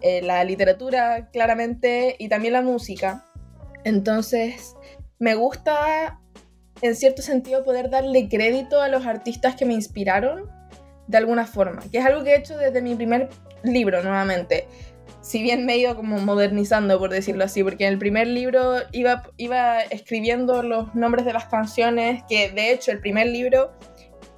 eh, 0.00 0.22
la 0.22 0.44
literatura, 0.44 1.30
claramente, 1.32 2.16
y 2.18 2.28
también 2.28 2.52
la 2.52 2.62
música. 2.62 3.24
Entonces, 3.84 4.76
me 5.18 5.34
gusta, 5.34 6.20
en 6.82 6.94
cierto 6.94 7.22
sentido, 7.22 7.64
poder 7.64 7.90
darle 7.90 8.28
crédito 8.28 8.80
a 8.80 8.88
los 8.88 9.06
artistas 9.06 9.56
que 9.56 9.64
me 9.64 9.74
inspiraron 9.74 10.50
de 11.06 11.18
alguna 11.18 11.46
forma, 11.46 11.82
que 11.90 11.98
es 11.98 12.04
algo 12.04 12.24
que 12.24 12.34
he 12.34 12.38
hecho 12.38 12.56
desde 12.56 12.80
mi 12.80 12.94
primer 12.94 13.28
libro, 13.62 14.02
nuevamente 14.02 14.66
si 15.24 15.42
bien 15.42 15.64
me 15.64 15.72
he 15.72 15.78
ido 15.78 15.96
como 15.96 16.18
modernizando, 16.18 16.98
por 16.98 17.08
decirlo 17.08 17.44
así, 17.44 17.64
porque 17.64 17.86
en 17.86 17.94
el 17.94 17.98
primer 17.98 18.26
libro 18.26 18.74
iba, 18.92 19.80
escribiendo 19.90 20.62
los 20.62 20.94
nombres 20.94 21.24
de 21.24 21.32
las 21.32 21.46
canciones, 21.46 22.22
que 22.28 22.50
de 22.50 22.72
hecho 22.72 22.92
el 22.92 23.00
primer 23.00 23.28
libro 23.28 23.72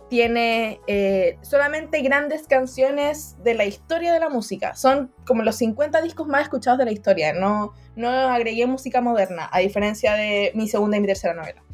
tiene 0.08 0.78
eh, 0.86 1.38
solamente 1.42 2.02
grandes 2.02 2.46
canciones 2.46 3.34
de 3.42 3.54
la 3.54 3.64
historia 3.64 4.12
de 4.12 4.20
la 4.20 4.28
música. 4.28 4.76
Son 4.76 5.12
como 5.26 5.42
los 5.42 5.56
50 5.56 6.00
discos 6.02 6.28
más 6.28 6.42
escuchados 6.42 6.78
de 6.78 6.84
la 6.84 6.92
historia. 6.92 7.32
No, 7.32 7.72
no 7.96 8.08
agregué 8.08 8.64
música 8.66 9.00
moderna, 9.00 9.48
a 9.50 9.58
diferencia 9.58 10.14
de 10.14 10.52
mi 10.54 10.68
segunda 10.68 10.98
y 10.98 11.00
mi 11.00 11.08
tercera 11.08 11.34
novela. 11.34 11.64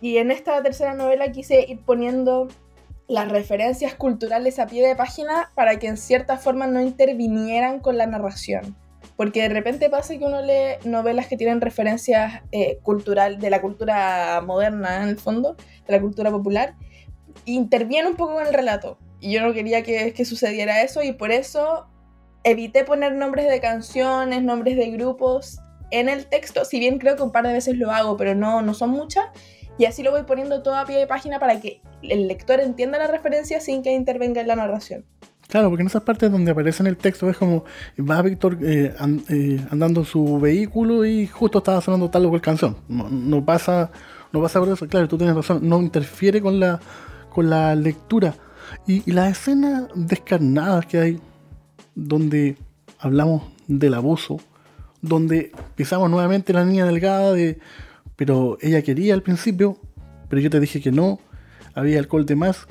Y 0.00 0.16
en 0.16 0.30
esta 0.30 0.62
tercera 0.62 0.94
novela 0.94 1.30
quise 1.30 1.66
ir 1.68 1.80
poniendo 1.84 2.48
las 3.06 3.28
referencias 3.28 3.94
culturales 3.94 4.58
a 4.58 4.66
pie 4.66 4.86
de 4.86 4.96
página 4.96 5.50
para 5.54 5.78
que 5.78 5.88
en 5.88 5.96
cierta 5.96 6.38
forma 6.38 6.66
no 6.66 6.80
intervinieran 6.80 7.80
con 7.80 7.98
la 7.98 8.06
narración. 8.06 8.76
Porque 9.16 9.42
de 9.42 9.50
repente 9.50 9.90
pasa 9.90 10.16
que 10.16 10.24
uno 10.24 10.42
lee 10.42 10.78
novelas 10.84 11.26
que 11.26 11.36
tienen 11.36 11.60
referencias 11.60 12.42
eh, 12.52 12.78
cultural, 12.82 13.38
de 13.38 13.50
la 13.50 13.60
cultura 13.60 14.42
moderna 14.44 15.02
en 15.02 15.10
el 15.10 15.18
fondo, 15.18 15.56
de 15.86 15.92
la 15.92 16.00
cultura 16.00 16.30
popular, 16.30 16.74
e 17.46 17.52
interviene 17.52 18.08
un 18.08 18.16
poco 18.16 18.34
con 18.34 18.46
el 18.46 18.54
relato. 18.54 18.98
Y 19.20 19.32
yo 19.32 19.42
no 19.42 19.52
quería 19.52 19.82
que, 19.82 20.12
que 20.12 20.24
sucediera 20.24 20.82
eso 20.82 21.02
y 21.02 21.12
por 21.12 21.30
eso 21.30 21.86
evité 22.42 22.84
poner 22.84 23.14
nombres 23.14 23.48
de 23.48 23.60
canciones, 23.60 24.42
nombres 24.42 24.76
de 24.76 24.90
grupos 24.90 25.60
en 25.90 26.08
el 26.08 26.26
texto, 26.26 26.64
si 26.64 26.78
bien 26.78 26.98
creo 26.98 27.16
que 27.16 27.22
un 27.22 27.30
par 27.30 27.46
de 27.46 27.52
veces 27.52 27.76
lo 27.76 27.90
hago, 27.90 28.16
pero 28.16 28.34
no, 28.34 28.62
no 28.62 28.74
son 28.74 28.90
muchas. 28.90 29.26
Y 29.78 29.86
así 29.86 30.02
lo 30.02 30.10
voy 30.10 30.22
poniendo 30.22 30.62
todo 30.62 30.76
a 30.76 30.84
pie 30.84 30.98
de 30.98 31.06
página 31.06 31.38
para 31.38 31.60
que 31.60 31.80
el 32.02 32.28
lector 32.28 32.60
entienda 32.60 32.98
la 32.98 33.06
referencia 33.06 33.60
sin 33.60 33.82
que 33.82 33.92
intervenga 33.92 34.40
en 34.40 34.46
la 34.46 34.56
narración. 34.56 35.04
Claro, 35.48 35.68
porque 35.68 35.82
en 35.82 35.88
esas 35.88 36.02
partes 36.02 36.30
donde 36.30 36.50
aparece 36.50 36.82
en 36.82 36.86
el 36.86 36.96
texto 36.96 37.28
es 37.28 37.36
como 37.36 37.64
va 37.98 38.22
Víctor 38.22 38.58
eh, 38.62 38.94
eh, 39.28 39.60
andando 39.70 40.00
en 40.00 40.06
su 40.06 40.40
vehículo 40.40 41.04
y 41.04 41.26
justo 41.26 41.58
estaba 41.58 41.80
sonando 41.80 42.08
tal 42.10 42.26
o 42.26 42.30
cual 42.30 42.40
canción. 42.40 42.76
No, 42.88 43.44
pasa, 43.44 43.90
no 44.32 44.40
pasa 44.40 44.58
por 44.58 44.68
eso. 44.70 44.88
Claro, 44.88 45.06
tú 45.06 45.18
tienes 45.18 45.36
razón, 45.36 45.60
no 45.68 45.80
interfiere 45.80 46.40
con 46.40 46.58
la, 46.60 46.80
con 47.30 47.50
la 47.50 47.74
lectura. 47.74 48.34
Y, 48.86 49.08
y 49.08 49.12
las 49.12 49.32
escenas 49.32 49.88
descarnadas 49.94 50.86
que 50.86 50.98
hay, 50.98 51.20
donde 51.94 52.56
hablamos 52.98 53.42
del 53.68 53.94
abuso, 53.94 54.38
donde 55.02 55.52
pisamos 55.76 56.08
nuevamente 56.10 56.52
la 56.52 56.64
niña 56.64 56.86
delgada 56.86 57.32
de 57.32 57.58
pero 58.16 58.58
ella 58.60 58.82
quería 58.82 59.14
al 59.14 59.22
principio, 59.22 59.76
pero 60.28 60.40
yo 60.40 60.50
te 60.50 60.60
dije 60.60 60.80
que 60.80 60.92
no, 60.92 61.18
había 61.74 61.98
alcohol 61.98 62.26
de 62.26 62.36
más. 62.36 62.66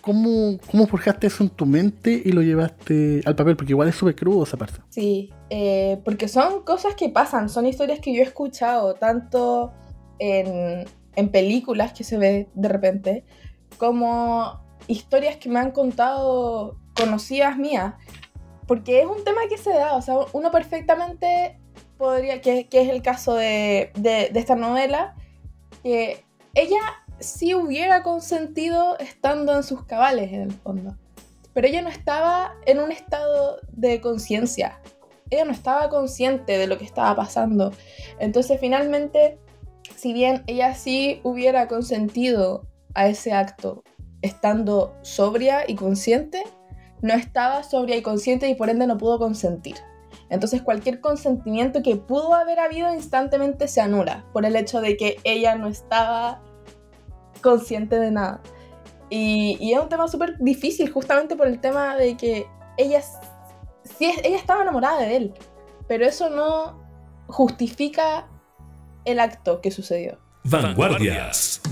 ¿Cómo, 0.00 0.58
¿Cómo 0.70 0.86
forjaste 0.86 1.26
eso 1.26 1.42
en 1.42 1.50
tu 1.50 1.66
mente 1.66 2.22
y 2.24 2.32
lo 2.32 2.42
llevaste 2.42 3.20
al 3.24 3.34
papel? 3.34 3.56
Porque 3.56 3.72
igual 3.72 3.88
es 3.88 3.96
súper 3.96 4.14
crudo 4.14 4.44
esa 4.44 4.56
parte. 4.56 4.80
Sí, 4.90 5.32
eh, 5.50 6.00
porque 6.04 6.28
son 6.28 6.62
cosas 6.62 6.94
que 6.94 7.08
pasan, 7.08 7.48
son 7.48 7.66
historias 7.66 7.98
que 8.00 8.14
yo 8.14 8.20
he 8.20 8.24
escuchado 8.24 8.94
tanto 8.94 9.72
en, 10.18 10.86
en 11.16 11.28
películas 11.30 11.92
que 11.92 12.04
se 12.04 12.16
ve 12.16 12.48
de 12.54 12.68
repente, 12.68 13.24
como 13.76 14.60
historias 14.86 15.36
que 15.36 15.48
me 15.48 15.58
han 15.58 15.72
contado 15.72 16.78
conocidas 16.94 17.56
mías. 17.56 17.94
Porque 18.66 19.00
es 19.00 19.06
un 19.06 19.24
tema 19.24 19.40
que 19.48 19.56
se 19.56 19.70
da, 19.70 19.94
o 19.94 20.02
sea, 20.02 20.14
uno 20.32 20.50
perfectamente 20.50 21.58
podría, 21.98 22.40
que, 22.40 22.66
es 22.70 22.88
el 22.88 23.02
caso 23.02 23.34
de, 23.34 23.90
de, 23.94 24.30
esta 24.34 24.54
novela, 24.54 25.14
que 25.82 26.24
ella 26.54 26.80
sí 27.18 27.54
hubiera 27.54 28.02
consentido 28.02 28.96
estando 28.98 29.54
en 29.54 29.62
sus 29.62 29.84
cabales 29.84 30.32
en 30.32 30.42
el 30.42 30.52
fondo, 30.52 30.96
pero 31.52 31.66
ella 31.66 31.82
no 31.82 31.88
estaba 31.88 32.54
en 32.64 32.78
un 32.78 32.92
estado 32.92 33.58
de 33.72 34.00
conciencia, 34.00 34.80
ella 35.30 35.44
no 35.44 35.52
estaba 35.52 35.90
consciente 35.90 36.56
de 36.56 36.68
lo 36.68 36.78
que 36.78 36.84
estaba 36.84 37.14
pasando, 37.16 37.72
entonces 38.20 38.60
finalmente, 38.60 39.38
si 39.96 40.12
bien 40.12 40.44
ella 40.46 40.74
sí 40.74 41.20
hubiera 41.24 41.66
consentido 41.66 42.66
a 42.94 43.08
ese 43.08 43.32
acto 43.32 43.82
estando 44.22 44.96
sobria 45.02 45.64
y 45.68 45.74
consciente, 45.74 46.44
no 47.02 47.14
estaba 47.14 47.62
sobria 47.62 47.96
y 47.96 48.02
consciente 48.02 48.48
y 48.48 48.54
por 48.54 48.70
ende 48.70 48.86
no 48.86 48.98
pudo 48.98 49.18
consentir. 49.18 49.76
Entonces 50.30 50.62
cualquier 50.62 51.00
consentimiento 51.00 51.82
que 51.82 51.96
pudo 51.96 52.34
haber 52.34 52.60
habido 52.60 52.92
instantemente 52.92 53.68
se 53.68 53.80
anula 53.80 54.26
por 54.32 54.44
el 54.44 54.56
hecho 54.56 54.80
de 54.80 54.96
que 54.96 55.16
ella 55.24 55.54
no 55.54 55.68
estaba 55.68 56.42
consciente 57.40 57.98
de 57.98 58.10
nada. 58.10 58.40
Y, 59.10 59.72
es 59.72 59.80
un 59.80 59.88
tema 59.88 60.06
súper 60.08 60.36
difícil 60.38 60.90
justamente 60.90 61.34
por 61.34 61.46
el 61.46 61.60
tema 61.60 61.96
de 61.96 62.16
que 62.16 62.46
ella, 62.76 63.00
sí, 63.82 64.12
ella 64.22 64.36
estaba 64.36 64.62
enamorada 64.62 65.00
de 65.00 65.16
él, 65.16 65.34
pero 65.86 66.04
eso 66.04 66.28
no 66.28 66.78
justifica 67.26 68.28
el 69.04 69.20
acto 69.20 69.60
que 69.62 69.70
sucedió. 69.70 70.18
Vanguardias. 70.44 71.62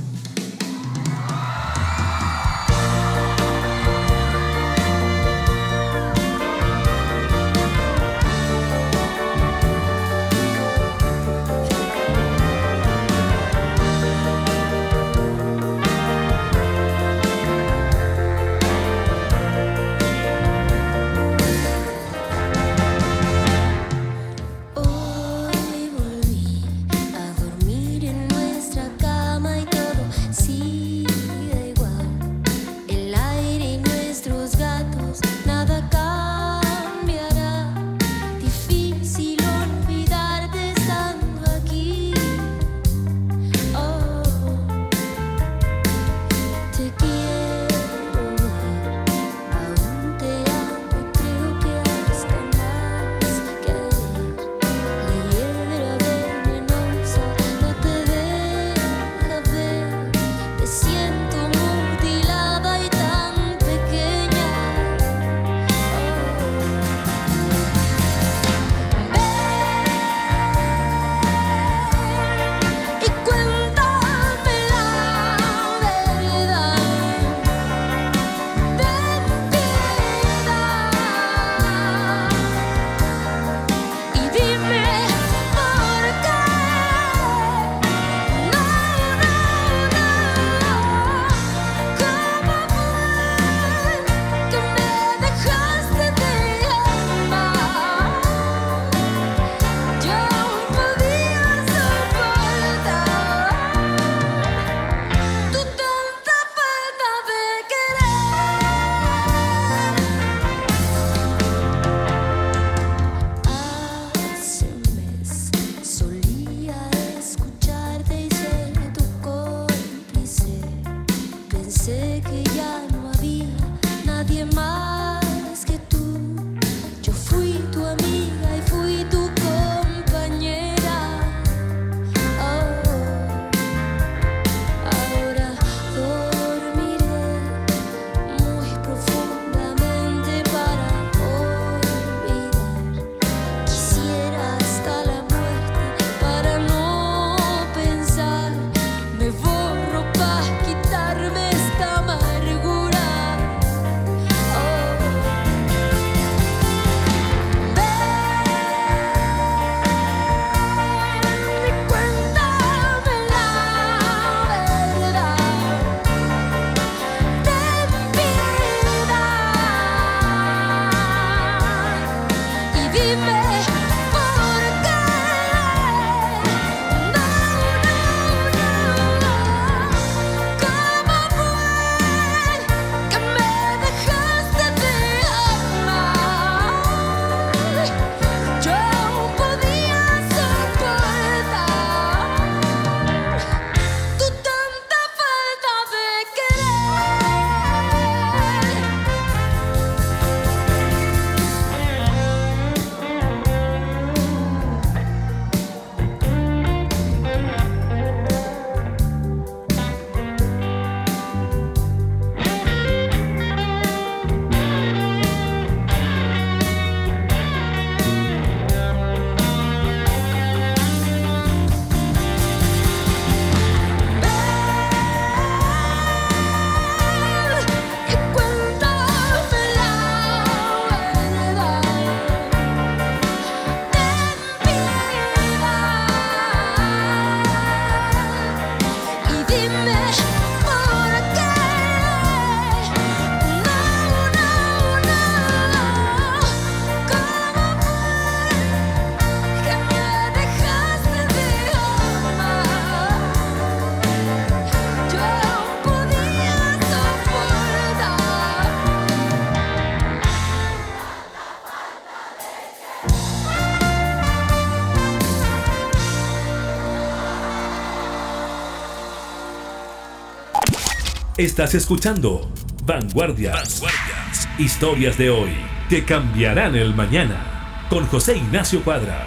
Estás 271.39 271.75
escuchando 271.75 272.51
Vanguardias. 272.87 273.83
Vanguardias. 273.83 274.49
Historias 274.59 275.19
de 275.19 275.29
hoy 275.29 275.51
que 275.91 276.03
cambiarán 276.03 276.75
el 276.75 276.95
mañana. 276.95 277.85
Con 277.91 278.07
José 278.07 278.39
Ignacio 278.39 278.83
Cuadra. 278.83 279.27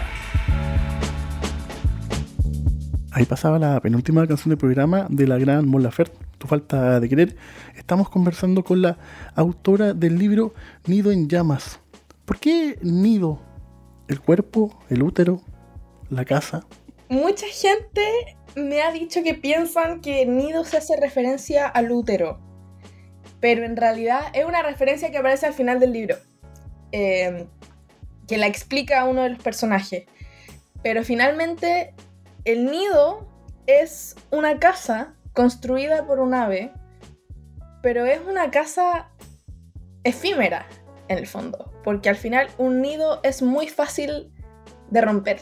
Ahí 3.12 3.24
pasaba 3.26 3.60
la 3.60 3.78
penúltima 3.80 4.26
canción 4.26 4.48
del 4.48 4.58
programa 4.58 5.06
de 5.08 5.28
la 5.28 5.38
gran 5.38 5.68
Mon 5.68 5.84
Laferte, 5.84 6.18
Tu 6.38 6.48
falta 6.48 6.98
de 6.98 7.08
querer. 7.08 7.36
Estamos 7.76 8.08
conversando 8.08 8.64
con 8.64 8.82
la 8.82 8.98
autora 9.36 9.94
del 9.94 10.18
libro 10.18 10.52
Nido 10.86 11.12
en 11.12 11.28
llamas. 11.28 11.78
¿Por 12.24 12.40
qué 12.40 12.76
nido? 12.82 13.40
¿El 14.08 14.18
cuerpo? 14.18 14.82
¿El 14.88 15.04
útero? 15.04 15.42
¿La 16.08 16.24
casa? 16.24 16.66
Mucha 17.10 17.48
gente 17.48 18.38
me 18.54 18.82
ha 18.82 18.92
dicho 18.92 19.24
que 19.24 19.34
piensan 19.34 20.00
que 20.00 20.24
nido 20.26 20.64
se 20.64 20.76
hace 20.76 20.94
referencia 20.96 21.66
al 21.66 21.90
útero, 21.90 22.38
pero 23.40 23.64
en 23.64 23.76
realidad 23.76 24.20
es 24.32 24.44
una 24.44 24.62
referencia 24.62 25.10
que 25.10 25.18
aparece 25.18 25.46
al 25.46 25.52
final 25.52 25.80
del 25.80 25.92
libro, 25.92 26.14
em, 26.92 27.48
que 28.28 28.38
la 28.38 28.46
explica 28.46 29.00
a 29.00 29.06
uno 29.06 29.24
de 29.24 29.30
los 29.30 29.42
personajes. 29.42 30.04
Pero 30.84 31.02
finalmente 31.02 31.94
el 32.44 32.66
nido 32.66 33.28
es 33.66 34.14
una 34.30 34.60
casa 34.60 35.16
construida 35.32 36.06
por 36.06 36.20
un 36.20 36.32
ave, 36.32 36.70
pero 37.82 38.06
es 38.06 38.20
una 38.20 38.52
casa 38.52 39.10
efímera 40.04 40.64
en 41.08 41.18
el 41.18 41.26
fondo, 41.26 41.72
porque 41.82 42.08
al 42.08 42.16
final 42.16 42.48
un 42.56 42.80
nido 42.80 43.18
es 43.24 43.42
muy 43.42 43.66
fácil 43.66 44.32
de 44.90 45.00
romper. 45.00 45.40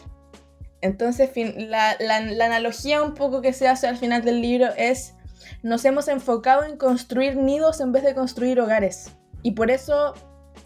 Entonces, 0.81 1.31
la, 1.57 1.97
analogía 2.45 3.03
un 3.03 3.15
poco 3.15 3.41
que 3.41 3.53
se 3.53 3.69
hace 3.69 3.87
al 3.87 3.97
final 3.97 4.25
del 4.25 4.41
libro 4.41 4.69
es, 4.77 5.15
nos 5.63 5.85
hemos 5.85 6.09
enfocado 6.09 6.65
en 6.65 6.77
construir 6.77 7.37
nidos 7.37 7.81
en 7.81 7.93
vez 7.93 8.05
de 8.05 8.15
construir 8.15 8.61
hogares. 8.61 9.13
Y 9.43 9.53
por 9.53 9.71
eso, 9.71 10.15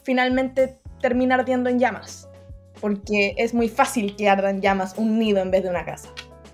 finalmente, 0.03 0.79
termina 1.01 1.37
ardiendo 1.37 1.71
en 1.71 1.79
llamas. 1.79 2.29
Porque 2.81 3.35
es 3.39 3.55
muy 3.55 3.69
fácil 3.69 4.17
que 4.17 4.29
arda 4.29 4.51
en 4.51 4.61
llamas 4.61 4.95
un 4.97 5.19
nido 5.19 5.41
en 5.41 5.51
vez 5.51 5.63
de 5.63 5.71
una 5.71 5.85
casa. 5.85 6.11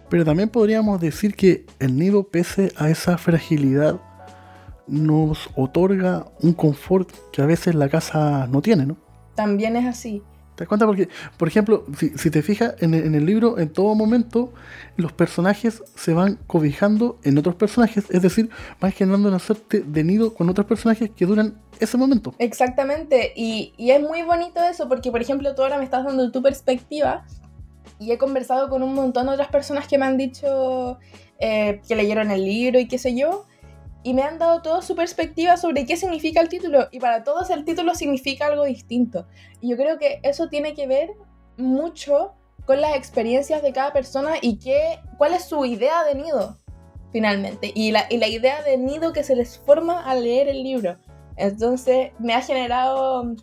Pero 0.08 0.24
también 0.24 0.48
podríamos 0.48 1.00
decir 1.00 1.34
que 1.34 1.66
el 1.80 1.98
nido, 1.98 2.28
pese 2.28 2.72
a 2.76 2.90
esa 2.90 3.18
fragilidad, 3.18 4.00
nos 4.86 5.50
otorga 5.54 6.26
un 6.40 6.54
confort 6.54 7.10
que 7.32 7.42
a 7.42 7.46
veces 7.46 7.74
la 7.74 7.88
casa 7.88 8.46
no 8.46 8.62
tiene, 8.62 8.86
¿no? 8.86 8.96
También 9.34 9.76
es 9.76 9.86
así. 9.86 10.22
¿Te 10.58 10.64
das 10.64 10.68
cuenta? 10.70 10.86
Porque, 10.86 11.08
por 11.36 11.46
ejemplo, 11.46 11.84
si, 11.96 12.30
te 12.32 12.42
fijas 12.42 12.74
en 12.80 12.92
el, 12.92 13.24
libro, 13.24 13.60
en 13.60 13.68
todo 13.68 13.94
momento 13.94 14.52
los 14.96 15.12
personajes 15.12 15.84
se 15.94 16.12
van 16.12 16.36
cobijando 16.48 17.16
en 17.22 17.38
otros 17.38 17.54
personajes, 17.54 18.06
es 18.10 18.22
decir, 18.22 18.50
van 18.80 18.90
generando 18.90 19.28
una 19.28 19.38
suerte 19.38 19.84
de 19.86 20.02
nido 20.02 20.34
con 20.34 20.48
otros 20.48 20.66
personajes 20.66 21.10
que 21.14 21.26
duran 21.26 21.54
ese 21.78 21.96
momento. 21.96 22.34
Exactamente, 22.40 23.32
y, 23.36 23.72
es 23.78 24.02
muy 24.02 24.22
bonito 24.22 24.60
eso, 24.60 24.88
porque 24.88 25.12
por 25.12 25.22
ejemplo 25.22 25.54
tú 25.54 25.62
ahora 25.62 25.78
me 25.78 25.84
estás 25.84 26.04
dando 26.04 26.32
tu 26.32 26.42
perspectiva 26.42 27.24
y 28.00 28.10
he 28.10 28.18
conversado 28.18 28.68
con 28.68 28.82
un 28.82 28.94
montón 28.94 29.26
de 29.26 29.34
otras 29.34 29.50
personas 29.50 29.86
que 29.86 29.96
me 29.96 30.06
han 30.06 30.16
dicho 30.16 30.98
eh, 31.38 31.80
que 31.86 31.94
leyeron 31.94 32.32
el 32.32 32.44
libro 32.44 32.80
y 32.80 32.88
qué 32.88 32.98
sé 32.98 33.16
yo, 33.16 33.46
y 34.02 34.14
me 34.14 34.22
han 34.22 34.38
dado 34.38 34.62
toda 34.62 34.82
su 34.82 34.94
perspectiva 34.94 35.56
sobre 35.56 35.86
qué 35.86 35.96
significa 35.96 36.40
el 36.40 36.48
título 36.48 36.88
y 36.90 37.00
para 37.00 37.24
todos 37.24 37.50
el 37.50 37.64
título 37.64 37.94
significa 37.94 38.46
algo 38.46 38.64
distinto. 38.64 39.26
Y 39.60 39.70
yo 39.70 39.76
creo 39.76 39.98
que 39.98 40.20
eso 40.22 40.48
tiene 40.48 40.74
que 40.74 40.86
ver 40.86 41.10
mucho 41.56 42.34
con 42.64 42.80
las 42.80 42.96
experiencias 42.96 43.62
de 43.62 43.72
cada 43.72 43.92
persona 43.92 44.34
y 44.40 44.58
qué, 44.58 45.00
cuál 45.16 45.34
es 45.34 45.44
su 45.44 45.64
idea 45.64 46.04
de 46.04 46.14
nido 46.14 46.56
finalmente 47.12 47.72
y 47.74 47.90
la, 47.90 48.04
y 48.10 48.18
la 48.18 48.28
idea 48.28 48.62
de 48.62 48.76
nido 48.76 49.12
que 49.12 49.24
se 49.24 49.34
les 49.34 49.58
forma 49.58 50.04
al 50.04 50.22
leer 50.22 50.48
el 50.48 50.62
libro. 50.62 50.98
Entonces 51.36 52.12
me 52.18 52.34
ha 52.34 52.42
generado 52.42 53.34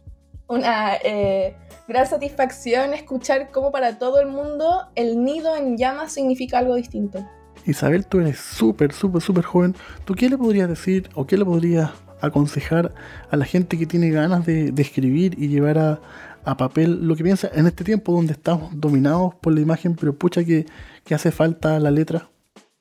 una 0.47 0.95
eh, 0.97 1.56
gran 1.88 2.06
satisfacción 2.06 2.93
escuchar 2.93 3.51
cómo 3.51 3.72
para 3.72 3.97
todo 3.97 4.20
el 4.20 4.28
mundo 4.28 4.88
el 4.95 5.24
nido 5.24 5.56
en 5.56 5.78
llamas 5.78 6.14
significa 6.14 6.60
algo 6.60 6.76
distinto. 6.76 7.26
Isabel, 7.66 8.05
tú 8.05 8.20
eres 8.20 8.39
súper, 8.39 8.93
súper, 8.93 9.22
súper 9.22 9.43
joven. 9.43 9.76
¿Tú 10.05 10.13
qué 10.13 10.30
le 10.30 10.38
podrías 10.38 10.70
decir 10.70 11.09
o 11.16 11.26
qué 11.26 11.38
le 11.38 11.45
podrías 11.45 11.91
aconsejar 12.22 12.93
a 13.30 13.38
la 13.38 13.45
gente 13.45 13.78
que 13.78 13.86
tiene 13.86 14.09
ganas 14.09 14.45
de, 14.45 14.74
escribir 14.78 15.36
y 15.38 15.47
llevar 15.47 15.78
a, 15.78 16.01
papel 16.57 17.07
lo 17.07 17.16
que 17.16 17.24
piensa 17.24 17.49
en 17.55 17.66
este 17.66 17.84
tiempo 17.84 18.11
donde 18.11 18.34
estamos 18.34 18.70
dominados 18.80 19.34
por 19.36 19.51
la 19.53 19.61
imagen, 19.61 19.95
pero 19.95 20.16
pucha 20.16 20.43
que, 20.43 20.68
que 21.03 21.16
hace 21.16 21.32
falta 21.32 21.80
la 21.80 21.89
letra? 21.89 22.30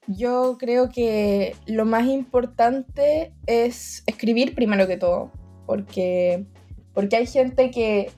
Yo 0.07 0.59
creo 0.59 0.91
que 0.91 1.57
lo 1.67 1.87
más 1.87 2.07
importante 2.07 3.33
es 3.47 4.03
escribir 4.07 4.55
primero 4.55 4.87
que 4.87 4.99
todo, 4.99 5.33
porque, 5.65 6.45
porque 6.93 7.17
hay 7.17 7.27
gente 7.27 7.71
que 7.71 8.11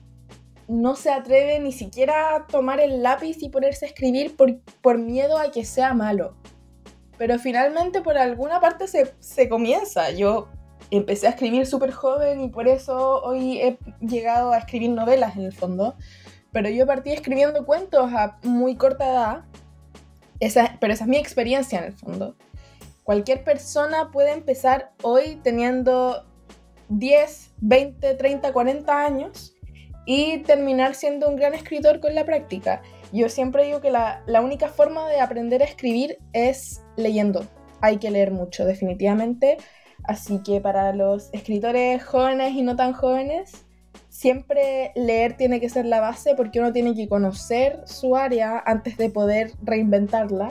no 0.67 0.97
se 0.97 1.11
atreve 1.11 1.61
ni 1.61 1.71
siquiera 1.71 2.35
a 2.35 2.47
tomar 2.47 2.81
el 2.81 3.01
lápiz 3.01 3.37
y 3.41 3.47
ponerse 3.47 3.85
a 3.85 3.87
escribir 3.87 4.35
por, 4.35 4.59
por 4.81 4.97
miedo 4.97 5.37
a 5.37 5.49
que 5.51 5.63
sea 5.63 5.93
malo. 5.93 6.35
Pero 7.17 7.39
finalmente 7.39 8.01
por 8.01 8.17
alguna 8.17 8.59
parte 8.59 8.85
se, 8.87 9.49
comienza. 9.49 10.11
Yo 10.11 10.49
empecé 10.91 11.27
a 11.27 11.31
escribir 11.31 11.65
súper 11.65 11.91
joven 11.91 12.41
y 12.41 12.49
por 12.49 12.67
eso 12.67 13.21
hoy 13.23 13.59
he 13.61 13.77
llegado 13.99 14.51
a 14.51 14.59
escribir 14.59 14.91
novelas 14.91 15.35
en 15.35 15.43
el 15.43 15.53
fondo. 15.53 15.95
Pero 16.51 16.69
yo 16.69 16.85
partí 16.85 17.11
escribiendo 17.11 17.65
cuentos 17.65 18.11
a 18.13 18.39
muy 18.43 18.75
corta 18.75 19.09
edad. 19.09 19.45
Esa, 20.39 20.77
pero 20.79 20.93
esa 20.93 21.05
es 21.05 21.09
mi 21.09 21.17
experiencia 21.17 21.79
en 21.79 21.85
el 21.85 21.93
fondo. 21.93 22.35
Cualquier 23.03 23.43
persona 23.43 24.11
puede 24.11 24.31
empezar 24.33 24.91
hoy 25.01 25.39
teniendo 25.43 26.25
10, 26.89 27.53
20, 27.61 28.13
30, 28.15 28.53
40 28.53 29.05
años 29.05 29.55
y 30.05 30.39
terminar 30.39 30.95
siendo 30.95 31.27
un 31.29 31.35
gran 31.35 31.53
escritor 31.53 31.99
con 31.99 32.15
la 32.15 32.25
práctica. 32.25 32.81
Yo 33.11 33.29
siempre 33.29 33.65
digo 33.65 33.81
que 33.81 33.91
la, 33.91 34.23
única 34.41 34.69
forma 34.69 35.07
de 35.09 35.19
aprender 35.19 35.61
a 35.61 35.65
escribir 35.65 36.17
es 36.33 36.81
leyendo. 36.97 37.45
Hay 37.79 37.97
que 37.97 38.11
leer 38.11 38.31
mucho, 38.31 38.65
definitivamente. 38.65 39.57
Así 40.03 40.39
que 40.43 40.59
para 40.61 40.93
los 40.93 41.29
escritores 41.33 42.03
jóvenes 42.03 42.53
y 42.53 42.63
no 42.63 42.75
tan 42.75 42.93
jóvenes, 42.93 43.65
siempre 44.09 44.91
leer 44.95 45.37
tiene 45.37 45.59
que 45.59 45.69
ser 45.69 45.85
la 45.85 46.01
base 46.01 46.33
porque 46.35 46.59
uno 46.59 46.73
tiene 46.73 46.95
que 46.95 47.07
conocer 47.07 47.81
su 47.85 48.15
área 48.15 48.61
antes 48.65 48.97
de 48.97 49.09
poder 49.09 49.51
reinventarla. 49.63 50.49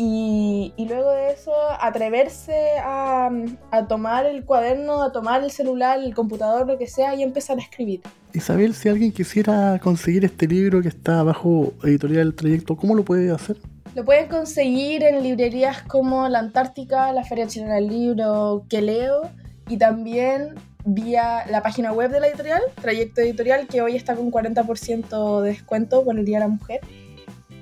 Y, 0.00 0.72
luego 0.88 1.10
de 1.10 1.32
eso, 1.32 1.52
atreverse 1.80 2.78
a, 2.84 3.32
a, 3.72 3.88
tomar 3.88 4.26
el 4.26 4.44
cuaderno, 4.44 5.02
a 5.02 5.10
tomar 5.10 5.42
el 5.42 5.50
celular, 5.50 5.98
el 5.98 6.14
computador, 6.14 6.68
lo 6.68 6.78
que 6.78 6.86
sea, 6.86 7.16
y 7.16 7.24
empezar 7.24 7.58
a 7.58 7.62
escribir. 7.62 8.02
Isabel, 8.32 8.74
si 8.74 8.88
alguien 8.88 9.10
quisiera 9.10 9.80
conseguir 9.82 10.24
este 10.24 10.46
libro 10.46 10.82
que 10.82 10.88
está 10.88 11.24
bajo 11.24 11.72
editorial 11.82 12.32
Trayecto, 12.34 12.76
¿cómo 12.76 12.94
lo 12.94 13.04
puede 13.04 13.32
hacer? 13.32 13.56
Lo 13.94 14.04
pueden 14.04 14.28
conseguir 14.28 15.02
en 15.02 15.22
librerías 15.22 15.82
como 15.82 16.28
La 16.28 16.38
Antártica, 16.38 17.12
la 17.12 17.24
Feria 17.24 17.46
Chilena 17.46 17.76
del 17.76 17.88
Libro, 17.88 18.64
que 18.68 18.82
leo, 18.82 19.30
y 19.68 19.76
también 19.76 20.54
vía 20.84 21.44
la 21.50 21.62
página 21.62 21.92
web 21.92 22.10
de 22.10 22.20
la 22.20 22.28
editorial, 22.28 22.62
Trayecto 22.80 23.20
Editorial, 23.20 23.66
que 23.66 23.82
hoy 23.82 23.96
está 23.96 24.14
con 24.14 24.30
40% 24.30 25.42
de 25.42 25.48
descuento 25.50 26.04
por 26.04 26.18
el 26.18 26.24
Día 26.24 26.38
de 26.38 26.44
la 26.44 26.48
Mujer, 26.48 26.80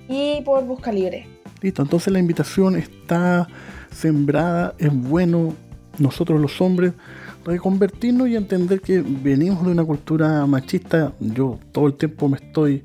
y 0.09 0.43
por 0.43 0.65
Busca 0.65 0.93
Libre. 0.93 1.27
Listo, 1.63 1.83
entonces 1.83 2.13
la 2.13 2.19
invitación 2.19 2.77
está 2.77 3.49
sembrada, 3.91 4.75
es 4.79 4.95
bueno, 4.95 5.55
nosotros 5.99 6.41
los 6.41 6.61
hombres 6.61 6.93
reconvertirnos 7.45 8.29
y 8.29 8.37
entender 8.37 8.81
que 8.81 9.03
venimos 9.03 9.65
de 9.65 9.71
una 9.71 9.85
cultura 9.85 10.45
machista. 10.47 11.13
Yo 11.21 11.59
todo 11.73 11.87
el 11.87 11.95
tiempo 11.95 12.29
me 12.29 12.37
estoy 12.37 12.83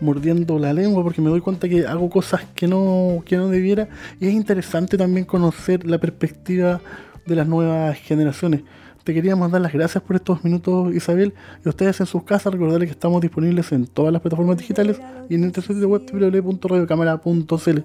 mordiendo 0.00 0.58
la 0.58 0.72
lengua 0.72 1.02
porque 1.02 1.20
me 1.20 1.30
doy 1.30 1.40
cuenta 1.40 1.68
que 1.68 1.86
hago 1.86 2.08
cosas 2.10 2.42
que 2.54 2.66
no, 2.66 3.22
que 3.24 3.36
no 3.36 3.48
debiera. 3.48 3.88
Y 4.20 4.28
es 4.28 4.34
interesante 4.34 4.96
también 4.96 5.24
conocer 5.24 5.86
la 5.86 5.98
perspectiva 5.98 6.80
de 7.26 7.36
las 7.36 7.46
nuevas 7.46 7.98
generaciones. 7.98 8.62
Te 9.04 9.14
queríamos 9.14 9.50
dar 9.50 9.62
las 9.62 9.72
gracias 9.72 10.02
por 10.04 10.16
estos 10.16 10.44
minutos, 10.44 10.94
Isabel. 10.94 11.32
Y 11.64 11.68
ustedes 11.68 12.00
en 12.00 12.06
sus 12.06 12.22
casas, 12.24 12.52
recordarles 12.52 12.88
que 12.88 12.92
estamos 12.92 13.22
disponibles 13.22 13.72
en 13.72 13.86
todas 13.86 14.12
las 14.12 14.20
plataformas 14.20 14.58
digitales 14.58 15.00
y 15.28 15.36
en 15.36 15.40
nuestro 15.42 15.62
sitio 15.62 15.88
web 15.88 16.02
www.radiocamera.cl. 16.10 17.78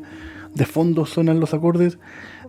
De 0.54 0.66
fondo 0.66 1.06
suenan 1.06 1.40
los 1.40 1.54
acordes 1.54 1.98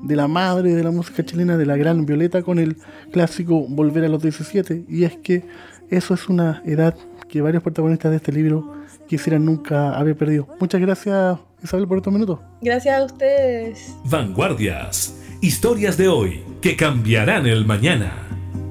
de 0.03 0.17
la 0.17 0.29
madre 0.29 0.75
de 0.75 0.83
la 0.83 0.91
música 0.91 1.25
chilena, 1.25 1.57
de 1.57 1.67
la 1.67 1.77
gran 1.77 2.07
Violeta, 2.07 2.43
con 2.43 2.59
el 2.59 2.77
clásico 3.13 3.67
Volver 3.69 4.05
a 4.05 4.09
los 4.09 4.23
17. 4.23 4.85
Y 4.89 5.05
es 5.05 5.17
que 5.17 5.45
eso 5.89 6.15
es 6.15 6.29
una 6.29 6.63
edad 6.65 6.97
que 7.29 7.41
varios 7.41 7.63
protagonistas 7.63 8.11
de 8.11 8.17
este 8.17 8.33
libro 8.33 8.76
quisieran 9.07 9.45
nunca 9.45 9.97
haber 9.97 10.17
perdido. 10.17 10.47
Muchas 10.61 10.81
gracias, 10.81 11.39
Isabel, 11.63 11.87
por 11.87 11.99
estos 11.99 12.13
minutos. 12.13 12.39
Gracias 12.61 12.99
a 12.99 13.05
ustedes. 13.05 13.97
Vanguardias. 14.05 15.15
Historias 15.41 15.97
de 15.97 16.09
hoy 16.09 16.43
que 16.61 16.77
cambiarán 16.77 17.47
el 17.47 17.65
mañana. 17.65 18.13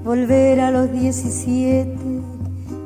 Volver 0.04 0.60
a 0.60 0.72
los 0.72 0.92
17, 0.92 1.96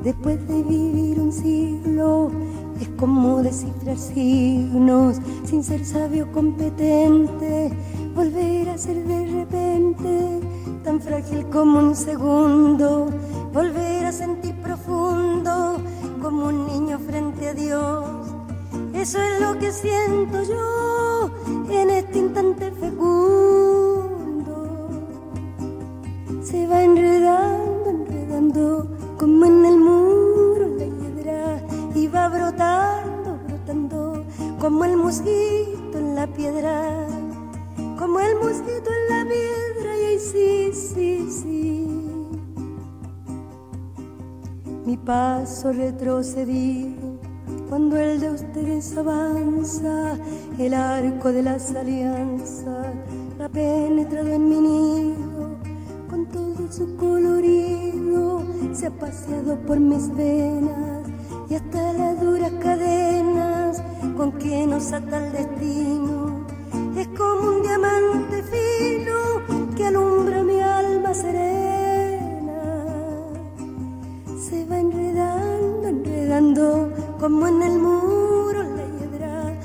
después 0.04 0.48
de 0.48 0.64
vivir 0.64 1.20
un 1.20 1.32
siglo, 1.32 2.32
es 2.80 2.88
como 2.98 3.44
descifrar 3.44 3.98
signos 3.98 5.18
sin 5.44 5.64
ser 5.64 5.84
sabio 5.84 6.32
competente 6.32 7.72
volver 8.16 8.70
a 8.70 8.78
ser 8.78 9.04
de 9.04 9.26
repente 9.28 10.40
tan 10.84 11.00
frágil 11.02 11.46
como 11.50 11.80
un 11.80 11.96
segundo, 11.96 13.08
volver 13.54 14.06
a 14.06 14.12
sentir 14.12 14.56
profundo 14.62 15.78
como 16.22 16.48
un 16.48 16.68
niño 16.68 17.00
frente 17.00 17.50
a 17.50 17.54
Dios. 17.54 18.06
Eso 18.94 19.22
es 19.22 19.42
lo 19.42 19.58
que 19.60 19.72
siento 19.72 20.44
yo 20.44 21.30
en 21.70 21.90
este 21.90 22.20
instante 22.20 22.72
fecundo. 22.72 24.10
Se 26.44 26.68
va 26.68 26.84
enredando, 26.84 27.90
enredando 27.90 28.88
como 29.18 29.46
en 29.46 29.66
el 29.66 29.78
muro 29.78 30.68
la 30.78 30.86
hiedra 30.86 31.62
y 31.96 32.08
va 32.08 32.28
brotando, 32.30 33.40
brotando 33.48 34.26
como 34.60 34.86
el 34.86 34.98
mosquito 34.98 35.98
en 35.98 36.16
la 36.16 36.28
piedra 36.28 37.08
como 38.00 38.18
el 38.22 38.36
mosquito 38.38 38.90
en 38.90 39.10
la 39.10 39.30
piedra 39.30 39.98
y 39.98 40.06
ahí 40.06 40.20
sí, 40.20 40.72
sí, 40.74 41.30
sí. 41.30 41.88
Mi 44.86 44.96
paso 44.96 45.74
retrocedido 45.74 47.20
cuando 47.68 47.98
el 47.98 48.22
de 48.22 48.32
ustedes 48.32 48.98
avanza, 48.98 50.18
el 50.58 50.74
arco 50.74 51.32
de 51.34 51.44
las 51.44 51.76
alianzas 51.76 52.88
ha 53.44 53.50
penetrado 53.50 54.30
en 54.30 54.50
mi 54.50 54.62
nido, 54.62 55.58
con 56.10 56.26
todo 56.28 56.72
su 56.72 56.96
colorido 56.96 58.44
se 58.72 58.88
ha 58.88 58.92
paseado 58.92 59.58
por 59.68 59.78
mis 59.78 60.10
venas 60.16 61.06
y 61.50 61.56
hasta 61.56 61.94
las 61.94 62.22
duras 62.22 62.52
cadenas 62.62 63.84
con 64.16 64.32
que 64.32 64.66
nos 64.66 64.94
ata 64.94 65.28
el 65.28 65.34
destino 65.34 66.19
como 77.30 77.48
en 77.48 77.62
el 77.62 77.80
muro 77.80 78.64
la 78.64 78.86
hiedra 78.98 79.56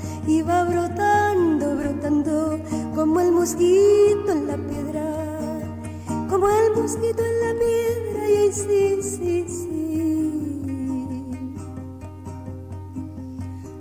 va 0.47 0.63
brotando, 0.65 1.75
brotando 1.75 2.59
como 2.93 3.19
el 3.19 3.31
mosquito 3.31 4.31
en 4.31 4.45
la 4.45 4.55
piedra, 4.55 5.65
como 6.29 6.47
el 6.47 6.75
mosquito 6.79 7.23
en 7.25 7.39
la 7.41 7.53
piedra 7.59 8.29
y 8.29 8.53
sí, 8.53 9.01
sí, 9.01 9.45
sí. 9.47 10.65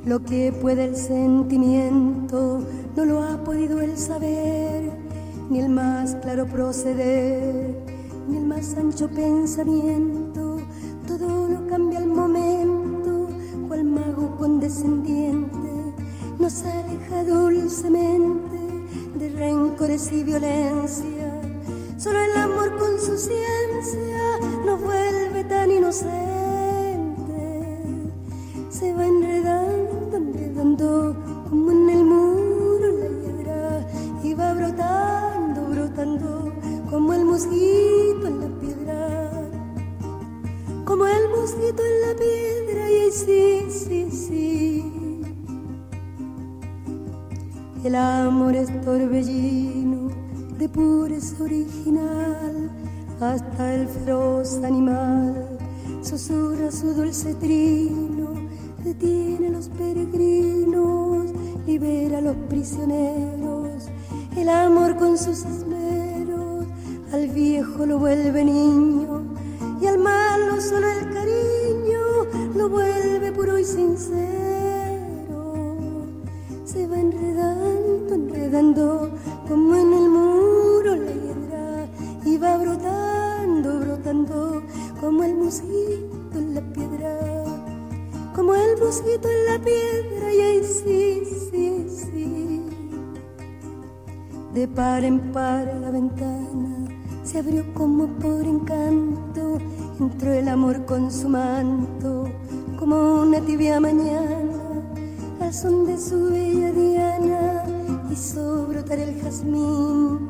Lo 0.07 0.23
que 0.23 0.51
puede 0.63 0.85
el 0.85 0.97
sentimiento 0.97 2.63
no 2.97 3.05
lo 3.05 3.23
ha 3.23 3.45
podido 3.45 3.83
el 3.83 3.99
saber, 3.99 4.93
ni 5.51 5.61
el 5.61 5.69
más 5.69 6.15
claro 6.23 6.47
proceder, 6.47 7.77
ni 8.29 8.39
el 8.39 8.47
más 8.47 8.75
ancho 8.79 9.11
pensamiento. 9.11 10.24
Y 20.13 20.23
violencia. 20.23 21.41
Solo 21.97 22.19
el 22.19 22.33
amor 22.37 22.77
con 22.77 23.01
su 23.01 23.17
ciencia 23.17 24.39
nos 24.67 24.81
vuelve 24.81 25.45
tan 25.45 25.71
inocente. 25.71 26.34
Sus 65.17 65.45
esmeros 65.45 66.67
al 67.13 67.29
viejo 67.29 67.87
lo 67.87 68.01
vuelve 68.01 68.45
niño 68.45 69.23
y 69.81 69.87
al 69.87 69.99
malo 69.99 70.61
solo 70.61 70.89
el 70.91 71.13
cariño 71.13 72.01
lo 72.57 72.69
vuelve 72.69 73.31
puro 73.31 73.57
y 73.57 73.65
sincero. 73.65 74.17
Se 76.65 76.89
va 76.89 76.99
enredando, 76.99 78.15
enredando 78.15 79.11
como 79.47 79.77
en 79.77 79.93
el 79.93 80.09
muro 80.09 80.97
la 80.97 81.13
hiedra 81.13 81.87
y 82.25 82.37
va 82.37 82.57
brotando, 82.57 83.79
brotando 83.79 84.63
como 85.01 85.23
el 85.23 85.37
mosquito 85.37 86.39
en 86.39 86.55
la 86.55 86.61
piedra, 86.73 87.45
como 88.35 88.55
el 88.55 88.77
mosquito 88.79 89.29
en 89.29 89.47
la 89.47 89.65
piedra 89.65 90.33
y 90.33 90.41
ahí 90.41 90.65
sí, 90.65 91.34
De 94.55 94.69
par 94.69 95.03
en 95.03 95.19
par 95.33 95.67
la 95.81 95.91
ventana 95.91 96.87
se 97.25 97.41
abrió 97.41 97.65
como 97.75 98.07
por 98.07 98.45
encanto, 98.45 99.59
entró 99.99 100.33
el 100.33 100.47
amor 100.47 100.85
con 100.85 101.11
su 101.11 101.29
manto, 101.29 102.29
como 102.79 103.23
una 103.23 103.41
tibia 103.41 103.81
mañana, 103.81 104.81
al 105.41 105.53
son 105.53 105.87
de 105.87 105.99
su 105.99 106.31
bella 106.31 106.71
diana, 106.71 107.65
hizo 108.13 108.67
brotar 108.69 109.01
el 109.01 109.21
jazmín, 109.23 110.29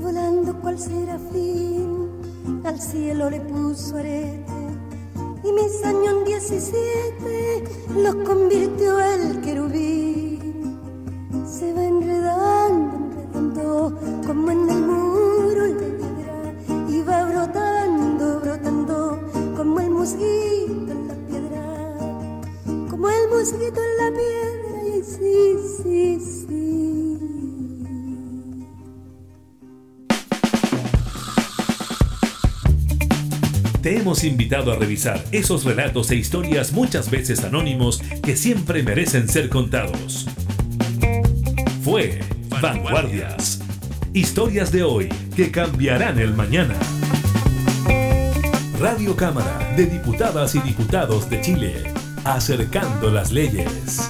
volando 0.00 0.58
cual 0.62 0.78
serafín, 0.78 2.08
al 2.64 2.80
cielo 2.80 3.28
le 3.28 3.40
puso 3.40 3.98
arete, 3.98 4.52
y 5.44 5.52
mis 5.52 5.84
años 5.84 6.24
17 6.24 7.64
los 7.96 8.14
convirtió 8.26 8.98
el 9.00 9.42
querubín, 9.42 10.78
se 11.44 11.74
va 11.74 11.84
enredando 11.84 12.35
como 14.26 14.50
en 14.50 14.68
el 14.68 14.82
muro 14.82 15.62
de 15.62 15.74
piedra 15.74 16.06
va 17.06 17.24
brotando, 17.30 18.40
brotando 18.40 19.20
como 19.56 19.78
el 19.78 19.90
mosquito 19.90 20.90
en 20.90 21.06
la 21.06 21.14
piedra, 21.28 21.62
como 22.90 23.08
el 23.08 23.28
mosquito 23.28 23.80
en 23.80 23.96
la 24.02 24.10
piedra 24.18 24.82
y 24.88 25.02
sí, 25.04 25.56
sí, 25.82 26.18
sí. 26.20 26.56
Te 33.80 33.98
hemos 33.98 34.24
invitado 34.24 34.72
a 34.72 34.76
revisar 34.76 35.24
esos 35.30 35.64
relatos 35.64 36.10
e 36.10 36.16
historias 36.16 36.72
muchas 36.72 37.08
veces 37.08 37.44
anónimos 37.44 38.02
que 38.24 38.36
siempre 38.36 38.82
merecen 38.82 39.28
ser 39.28 39.48
contados. 39.48 40.26
Fue 41.84 42.18
Vanguardias. 42.60 43.55
Historias 44.16 44.72
de 44.72 44.82
hoy 44.82 45.10
que 45.36 45.50
cambiarán 45.50 46.18
el 46.18 46.32
mañana. 46.32 46.74
Radio 48.80 49.14
Cámara 49.14 49.74
de 49.76 49.84
Diputadas 49.84 50.54
y 50.54 50.60
Diputados 50.60 51.28
de 51.28 51.42
Chile. 51.42 51.92
Acercando 52.24 53.10
las 53.10 53.30
leyes. 53.30 54.08